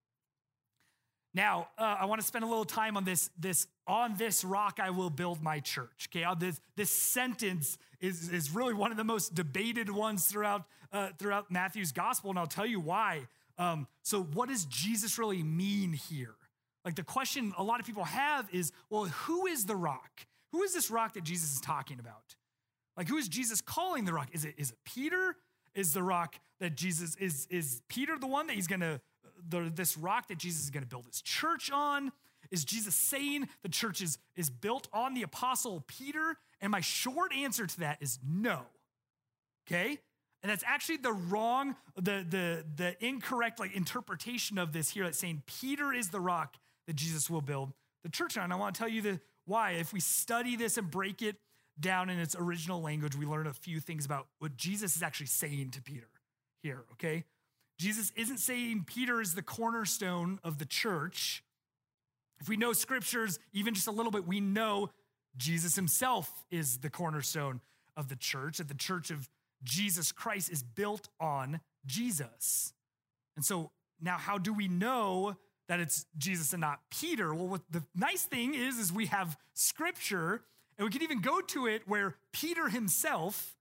[1.35, 4.79] Now, uh, I want to spend a little time on this, this on this rock
[4.81, 6.07] I will build my church.
[6.09, 10.63] Okay, uh, this, this sentence is, is really one of the most debated ones throughout,
[10.93, 13.27] uh, throughout Matthew's gospel, and I'll tell you why.
[13.57, 16.35] Um, so, what does Jesus really mean here?
[16.83, 20.27] Like the question a lot of people have is, well, who is the rock?
[20.51, 22.35] Who is this rock that Jesus is talking about?
[22.95, 24.29] Like, who is Jesus calling the rock?
[24.31, 25.35] Is it is it Peter?
[25.73, 29.01] Is the rock that Jesus is is Peter the one that he's gonna
[29.49, 32.11] the, this rock that Jesus is gonna build his church on?
[32.51, 36.37] Is Jesus saying the church is, is built on the apostle Peter?
[36.61, 38.61] And my short answer to that is no.
[39.67, 39.99] Okay?
[40.45, 45.17] And that's actually the wrong, the, the, the incorrect like interpretation of this here that's
[45.17, 48.43] saying Peter is the rock that Jesus will build the church on.
[48.43, 49.71] And I want to tell you the why.
[49.71, 51.37] If we study this and break it
[51.79, 55.25] down in its original language, we learn a few things about what Jesus is actually
[55.25, 56.09] saying to Peter
[56.61, 57.23] here, okay?
[57.79, 61.43] Jesus isn't saying Peter is the cornerstone of the church.
[62.39, 64.91] If we know scriptures even just a little bit, we know
[65.37, 67.61] Jesus himself is the cornerstone
[67.97, 69.27] of the church, that the church of
[69.63, 72.73] Jesus Christ is built on Jesus.
[73.35, 75.37] And so now, how do we know
[75.67, 77.33] that it's Jesus and not Peter?
[77.33, 80.43] Well, what the nice thing is, is we have scripture,
[80.77, 83.55] and we can even go to it where Peter himself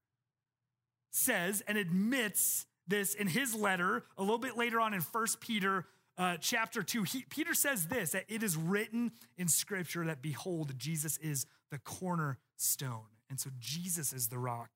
[1.11, 5.85] says and admits this in his letter a little bit later on in First Peter
[6.17, 7.03] uh, chapter 2.
[7.03, 11.79] He, Peter says this that it is written in scripture that behold, Jesus is the
[11.79, 13.07] cornerstone.
[13.29, 14.69] And so Jesus is the rock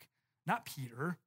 [0.50, 1.18] not Peter.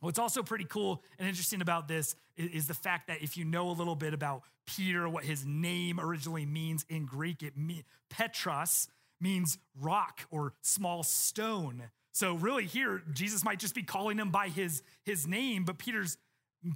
[0.00, 3.70] What's also pretty cool and interesting about this is, the fact that if you know
[3.70, 8.88] a little bit about Peter, what his name originally means in Greek, it me, Petros
[9.20, 11.84] means rock or small stone.
[12.12, 16.18] So really here, Jesus might just be calling him by his, his name, but Peter's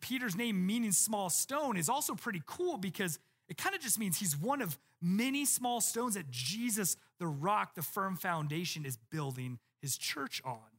[0.01, 4.19] Peter's name meaning small stone is also pretty cool because it kind of just means
[4.19, 9.59] he's one of many small stones that Jesus, the rock, the firm foundation, is building
[9.83, 10.70] his church on.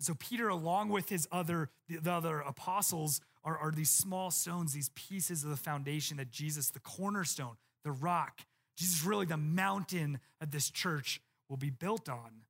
[0.00, 4.72] So Peter, along with his other the, the other apostles, are, are these small stones,
[4.72, 8.40] these pieces of the foundation that Jesus, the cornerstone, the rock,
[8.76, 12.42] Jesus, really the mountain of this church will be built on.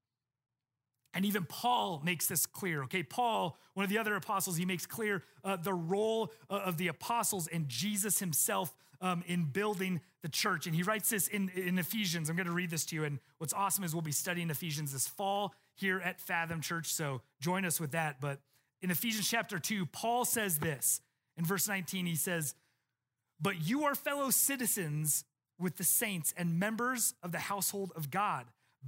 [1.15, 2.83] And even Paul makes this clear.
[2.85, 6.77] Okay, Paul, one of the other apostles, he makes clear uh, the role uh, of
[6.77, 10.67] the apostles and Jesus himself um, in building the church.
[10.67, 12.29] And he writes this in, in Ephesians.
[12.29, 13.05] I'm going to read this to you.
[13.05, 16.93] And what's awesome is we'll be studying Ephesians this fall here at Fathom Church.
[16.93, 18.21] So join us with that.
[18.21, 18.41] But
[18.83, 21.01] in Ephesians chapter 2, Paul says this.
[21.37, 22.55] In verse 19, he says,
[23.41, 25.25] But you are fellow citizens
[25.59, 28.47] with the saints and members of the household of God,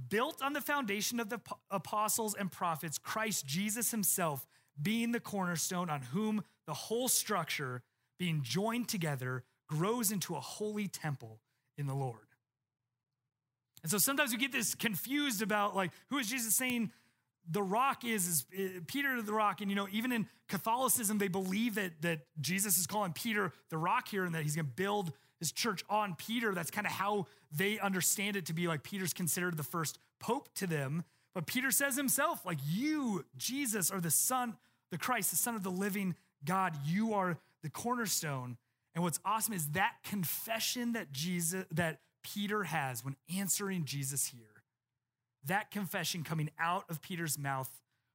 [0.09, 1.39] built on the foundation of the
[1.69, 4.45] apostles and prophets, Christ Jesus himself
[4.81, 7.83] being the cornerstone, on whom the whole structure,
[8.17, 11.39] being joined together, grows into a holy temple
[11.77, 12.30] in the Lord.
[13.83, 16.91] And so sometimes we get this confused about like who is Jesus saying
[17.49, 19.61] the rock is, is uh, Peter the rock.
[19.61, 23.77] And you know, even in Catholicism, they believe that, that Jesus is calling Peter the
[23.77, 26.53] rock here and that he's gonna build his church on Peter.
[26.53, 30.53] That's kind of how they understand it to be like Peter's considered the first pope
[30.55, 31.03] to them.
[31.33, 34.55] But Peter says himself, like, you, Jesus, are the Son,
[34.91, 36.15] the Christ, the Son of the living
[36.45, 36.75] God.
[36.85, 38.57] You are the cornerstone.
[38.93, 44.63] And what's awesome is that confession that Jesus, that Peter has when answering Jesus here.
[45.45, 47.69] That confession coming out of Peter's mouth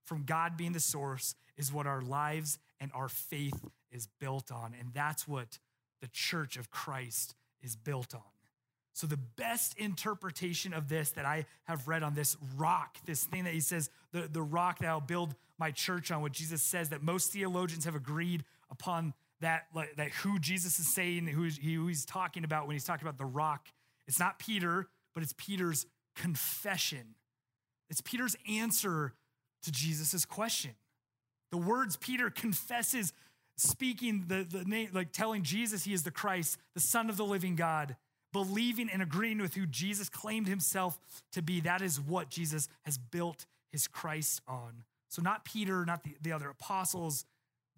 [0.05, 4.75] from God being the source is what our lives and our faith is built on.
[4.79, 5.59] And that's what
[6.01, 8.23] the church of Christ is built on.
[8.93, 13.45] So, the best interpretation of this that I have read on this rock, this thing
[13.45, 16.89] that he says, the, the rock that I'll build my church on, what Jesus says
[16.89, 21.89] that most theologians have agreed upon that, like, that who Jesus is saying, who, who
[21.89, 23.69] he's talking about when he's talking about the rock.
[24.07, 27.15] It's not Peter, but it's Peter's confession.
[27.91, 29.13] It's Peter's answer
[29.63, 30.73] to Jesus' question.
[31.51, 33.13] The words Peter confesses,
[33.57, 37.25] speaking the, the name, like telling Jesus he is the Christ, the Son of the
[37.25, 37.97] living God,
[38.33, 40.99] believing and agreeing with who Jesus claimed himself
[41.33, 41.61] to be.
[41.61, 44.85] That is what Jesus has built his Christ on.
[45.09, 47.25] So, not Peter, not the, the other apostles,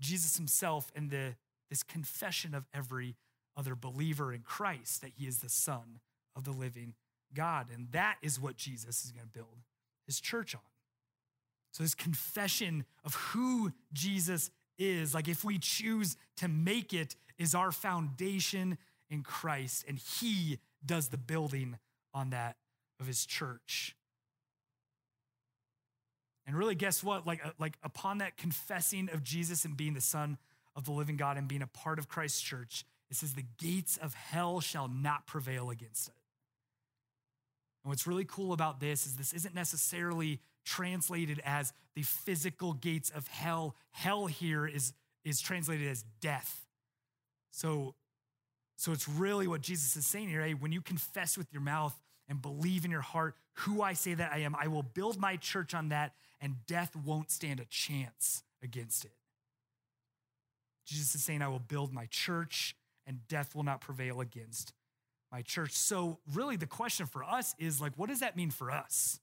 [0.01, 1.35] Jesus himself, and the,
[1.69, 3.17] this confession of every
[3.57, 6.01] other believer in Christ that he is the Son
[6.39, 6.95] of the living
[7.35, 7.67] God.
[7.75, 9.59] And that is what Jesus is going to build
[10.07, 10.63] his church on.
[11.73, 17.55] So, this confession of who Jesus is, like if we choose to make it, is
[17.55, 18.79] our foundation
[19.11, 21.77] in Christ, and he does the building
[22.15, 22.57] on that
[22.99, 23.95] of his church.
[26.47, 27.27] And really, guess what?
[27.27, 30.39] Like, uh, like upon that confessing of Jesus and being the Son
[30.75, 33.99] of the living God and being a part of Christ's church, it says, the gates
[33.99, 36.15] of hell shall not prevail against it.
[37.83, 43.11] And what's really cool about this is this isn't necessarily translated as the physical gates
[43.11, 43.77] of hell.
[43.91, 44.93] Hell here is,
[45.25, 46.67] is translated as death.
[47.51, 47.95] So,
[48.77, 50.43] so it's really what Jesus is saying here.
[50.43, 51.99] Hey, when you confess with your mouth
[52.29, 55.37] and believe in your heart who I say that I am, I will build my
[55.37, 59.13] church on that, and death won't stand a chance against it.
[60.87, 62.77] Jesus is saying, I will build my church,
[63.07, 64.73] and death will not prevail against
[65.31, 65.73] my church.
[65.73, 69.21] So, really, the question for us is like, what does that mean for us?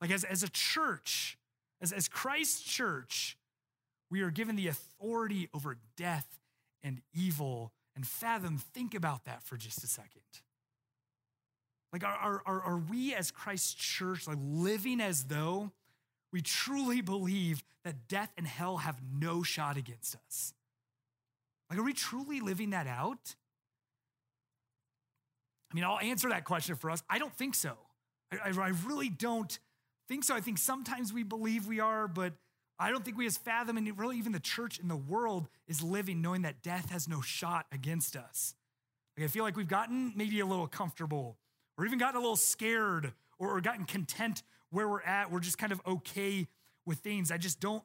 [0.00, 1.38] Like, as, as a church,
[1.80, 3.36] as, as Christ's church,
[4.10, 6.40] we are given the authority over death
[6.82, 7.72] and evil.
[7.94, 10.22] And Fathom, think about that for just a second.
[11.92, 15.72] Like, are, are, are we as Christ's church like living as though
[16.32, 20.52] we truly believe that death and hell have no shot against us?
[21.70, 23.34] Like, are we truly living that out?
[25.70, 27.02] I mean, I'll answer that question for us.
[27.08, 27.72] I don't think so.
[28.32, 29.58] I, I, really don't
[30.08, 30.34] think so.
[30.34, 32.34] I think sometimes we believe we are, but
[32.78, 35.82] I don't think we as Fathom, and really even the church in the world is
[35.82, 38.54] living knowing that death has no shot against us.
[39.16, 41.36] Like I feel like we've gotten maybe a little comfortable,
[41.76, 45.30] or even gotten a little scared, or, or gotten content where we're at.
[45.30, 46.46] We're just kind of okay
[46.86, 47.30] with things.
[47.30, 47.82] I just don't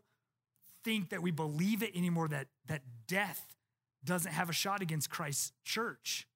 [0.84, 3.56] think that we believe it anymore that, that death
[4.04, 6.28] doesn't have a shot against Christ's church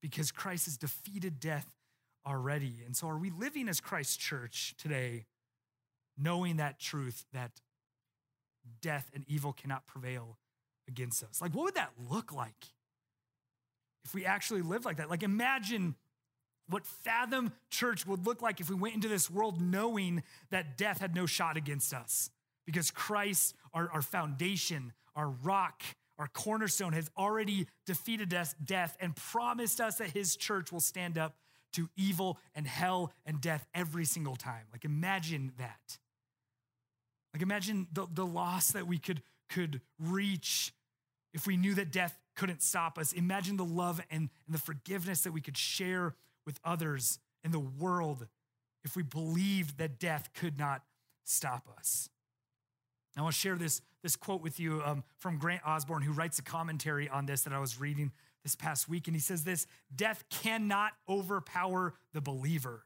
[0.00, 1.70] because Christ has defeated death
[2.26, 2.82] already.
[2.84, 5.26] And so, are we living as Christ's church today,
[6.16, 7.52] knowing that truth that
[8.80, 10.38] death and evil cannot prevail
[10.86, 11.40] against us?
[11.40, 12.66] Like, what would that look like
[14.04, 15.10] if we actually lived like that?
[15.10, 15.94] Like, imagine
[16.68, 21.00] what Fathom Church would look like if we went into this world knowing that death
[21.00, 22.30] had no shot against us
[22.66, 25.82] because Christ, our, our foundation, our rock,
[26.18, 31.16] our cornerstone, has already defeated us, death and promised us that his church will stand
[31.16, 31.36] up
[31.72, 34.64] to evil and hell and death every single time.
[34.72, 35.98] Like imagine that.
[37.32, 40.72] Like imagine the, the loss that we could, could reach
[41.34, 43.12] if we knew that death couldn't stop us.
[43.12, 46.14] Imagine the love and, and the forgiveness that we could share
[46.46, 48.26] with others in the world
[48.84, 50.82] if we believed that death could not
[51.24, 52.08] stop us.
[53.16, 56.38] I want to share this, this quote with you um, from Grant Osborne, who writes
[56.38, 59.08] a commentary on this that I was reading this past week.
[59.08, 62.84] And he says this Death cannot overpower the believer,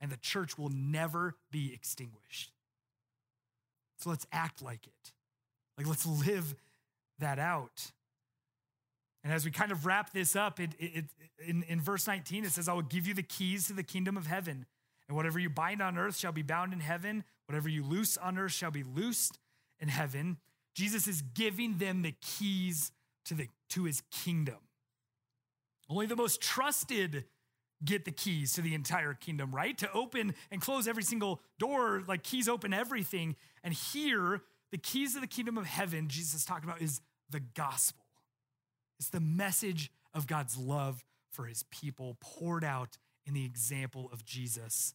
[0.00, 2.52] and the church will never be extinguished.
[3.98, 5.12] So let's act like it.
[5.78, 6.54] Like, let's live
[7.18, 7.92] that out.
[9.24, 11.06] And as we kind of wrap this up, it, it,
[11.44, 14.16] in, in verse 19, it says, I will give you the keys to the kingdom
[14.16, 14.66] of heaven.
[15.08, 17.24] And whatever you bind on earth shall be bound in heaven.
[17.46, 19.38] Whatever you loose on earth shall be loosed
[19.80, 20.38] in heaven.
[20.74, 22.92] Jesus is giving them the keys
[23.26, 24.56] to, the, to his kingdom.
[25.88, 27.24] Only the most trusted
[27.84, 29.76] get the keys to the entire kingdom, right?
[29.78, 33.36] To open and close every single door, like keys open everything.
[33.62, 37.00] And here, the keys to the kingdom of heaven, Jesus talking about, is
[37.30, 38.04] the gospel.
[38.98, 42.96] It's the message of God's love for his people poured out
[43.26, 44.94] in the example of Jesus.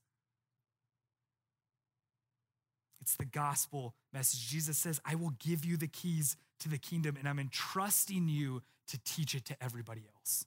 [3.02, 4.48] It's the gospel message.
[4.48, 8.62] Jesus says, I will give you the keys to the kingdom, and I'm entrusting you
[8.90, 10.46] to teach it to everybody else.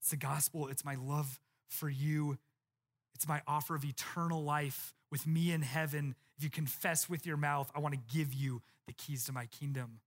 [0.00, 2.38] It's the gospel, it's my love for you.
[3.14, 6.14] It's my offer of eternal life with me in heaven.
[6.36, 9.46] If you confess with your mouth, I want to give you the keys to my
[9.46, 10.00] kingdom.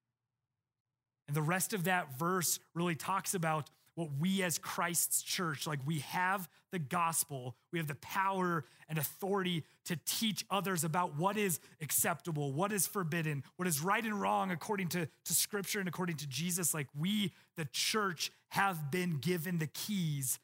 [1.28, 3.70] And the rest of that verse really talks about
[4.00, 8.97] what we as Christ's church, like we have the gospel, we have the power and
[8.97, 14.20] authority to teach others about what is acceptable, what is forbidden, what is right and
[14.20, 16.74] wrong according to, to scripture and according to Jesus.
[16.74, 20.39] Like we, the church, have been given the keys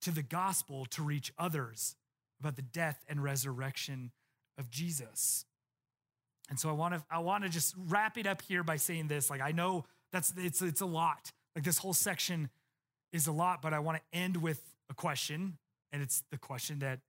[0.00, 1.94] to the gospel to reach others
[2.40, 4.12] about the death and resurrection
[4.56, 5.44] of Jesus.
[6.48, 9.08] And so I want to I want to just wrap it up here by saying
[9.08, 9.28] this.
[9.28, 11.32] Like I know that's it's it's a lot.
[11.54, 12.48] Like this whole section
[13.12, 14.60] is a lot, but I want to end with
[14.90, 15.58] a question.
[15.92, 17.00] And it's the question that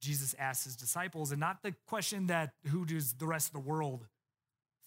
[0.00, 3.68] Jesus asked his disciples, and not the question that who does the rest of the
[3.68, 4.06] world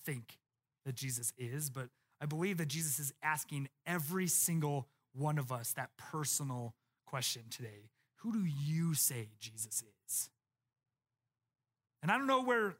[0.05, 0.37] think
[0.85, 1.89] that Jesus is, but
[2.21, 6.75] I believe that Jesus is asking every single one of us that personal
[7.05, 10.29] question today Who do you say Jesus is?
[12.01, 12.75] And I don't know where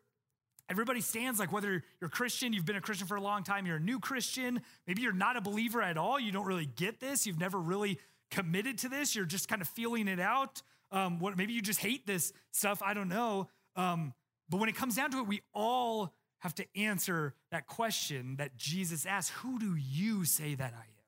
[0.70, 3.78] everybody stands, like whether you're Christian, you've been a Christian for a long time, you're
[3.78, 7.26] a new Christian, maybe you're not a believer at all, you don't really get this,
[7.26, 8.00] you've never really
[8.30, 10.62] committed to this, you're just kind of feeling it out.
[10.92, 13.50] Um, what, maybe you just hate this stuff, I don't know.
[13.76, 14.14] Um,
[14.50, 18.58] but when it comes down to it, we all have to answer that question that
[18.58, 21.04] Jesus asked Who do you say that I am?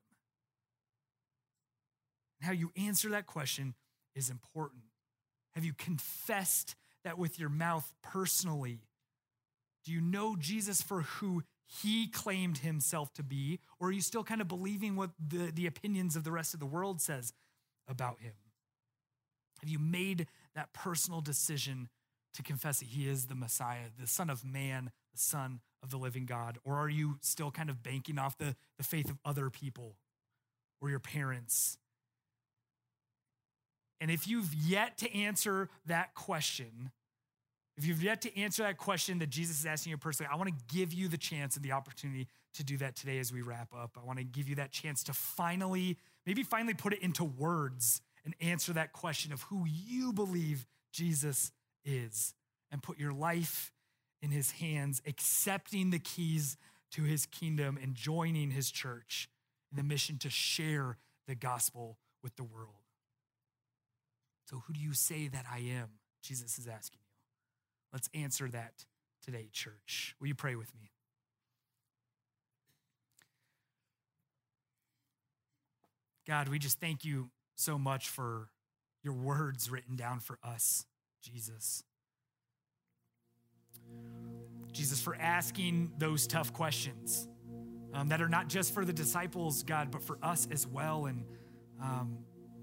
[2.40, 3.76] And how you answer that question
[4.16, 4.82] is important.
[5.54, 8.80] Have you confessed that with your mouth personally?
[9.86, 13.60] Do you know Jesus for who he claimed himself to be?
[13.80, 16.60] Or are you still kind of believing what the, the opinions of the rest of
[16.60, 17.34] the world says
[17.88, 18.34] about him?
[19.62, 21.90] Have you made that personal decision
[22.34, 25.98] to confess that he is the Messiah, the Son of Man, the Son of the
[25.98, 26.58] living God?
[26.64, 29.96] Or are you still kind of banking off the, the faith of other people
[30.82, 31.78] or your parents?
[34.00, 36.92] And if you've yet to answer that question,
[37.78, 40.50] if you've yet to answer that question that Jesus is asking you personally, I want
[40.50, 43.74] to give you the chance and the opportunity to do that today as we wrap
[43.74, 43.98] up.
[44.02, 48.02] I want to give you that chance to finally, maybe finally put it into words
[48.26, 51.52] and answer that question of who you believe Jesus
[51.86, 52.34] is
[52.72, 53.72] and put your life
[54.22, 56.58] in his hands, accepting the keys
[56.92, 59.30] to his kingdom and joining his church
[59.72, 60.98] in the mission to share
[61.28, 62.76] the gospel with the world.
[64.46, 65.90] So, who do you say that I am?
[66.22, 67.11] Jesus is asking you.
[67.94, 68.86] Let's answer that
[69.24, 70.16] today, church.
[70.20, 70.92] Will you pray with me?
[76.28, 78.48] God, we just thank you so much for
[79.04, 80.86] your words written down for us,
[81.22, 81.84] Jesus.
[84.72, 87.28] Jesus, for asking those tough questions
[87.94, 91.08] um, that are not just for the disciples, God, but for us as well.
[91.08, 91.26] And
[91.82, 92.20] um,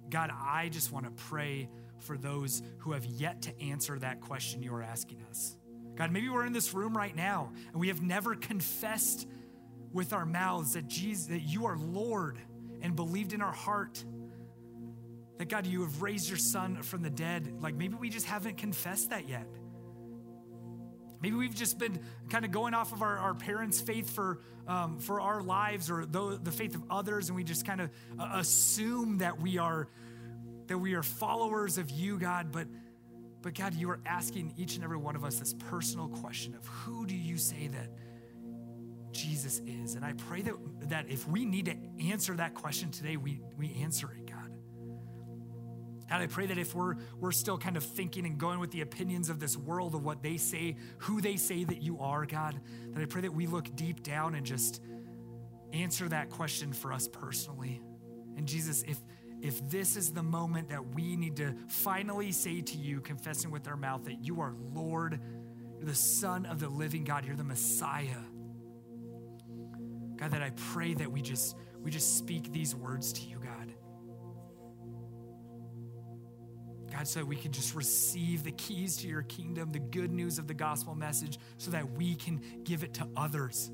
[0.09, 1.68] God, I just want to pray
[2.01, 5.57] for those who have yet to answer that question you are asking us.
[5.97, 9.27] God, maybe we're in this room right now and we have never confessed
[9.93, 12.39] with our mouths that Jesus, that you are Lord
[12.83, 14.05] and believed in our heart
[15.39, 17.61] that God, you have raised your son from the dead.
[17.61, 19.47] Like maybe we just haven't confessed that yet.
[21.21, 24.99] Maybe we've just been kind of going off of our, our parents' faith for, um,
[24.99, 28.31] for our lives or the, the faith of others, and we just kind of uh,
[28.35, 29.89] assume that we are
[30.69, 32.53] that we are followers of you, God.
[32.53, 32.69] But
[33.41, 36.66] but God, you are asking each and every one of us this personal question of
[36.66, 37.91] who do you say that
[39.12, 39.95] Jesus is?
[39.95, 40.55] And I pray that
[40.89, 41.77] that if we need to
[42.11, 44.39] answer that question today, we we answer it, God.
[46.11, 48.81] And I pray that if we're, we're still kind of thinking and going with the
[48.81, 52.59] opinions of this world of what they say, who they say that you are, God,
[52.93, 54.81] that I pray that we look deep down and just
[55.75, 57.83] answer that question for us personally.
[58.37, 58.99] And Jesus, if,
[59.41, 63.68] if this is the moment that we need to finally say to you, confessing with
[63.68, 65.20] our mouth that you are Lord,
[65.76, 68.22] you're the Son of the living God, you're the Messiah.
[70.16, 73.72] God, that I pray that we just we just speak these words to you, God.
[76.91, 80.39] God, so that we can just receive the keys to your kingdom, the good news
[80.39, 83.70] of the gospel message, so that we can give it to others.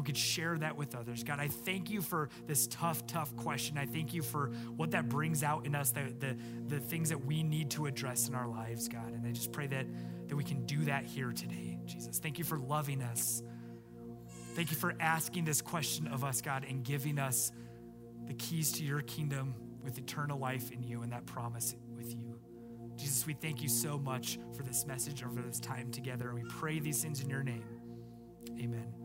[0.00, 1.22] We could share that with others.
[1.22, 3.76] God, I thank you for this tough, tough question.
[3.76, 6.38] I thank you for what that brings out in us, the, the,
[6.68, 9.12] the things that we need to address in our lives, God.
[9.12, 9.84] And I just pray that,
[10.28, 12.18] that we can do that here today, Jesus.
[12.18, 13.42] Thank you for loving us.
[14.54, 17.52] Thank you for asking this question of us, God, and giving us
[18.26, 22.40] the keys to your kingdom with eternal life in you and that promise with you.
[22.96, 26.30] Jesus, we thank you so much for this message over this time together.
[26.30, 27.64] And we pray these things in your name.
[28.58, 28.99] Amen.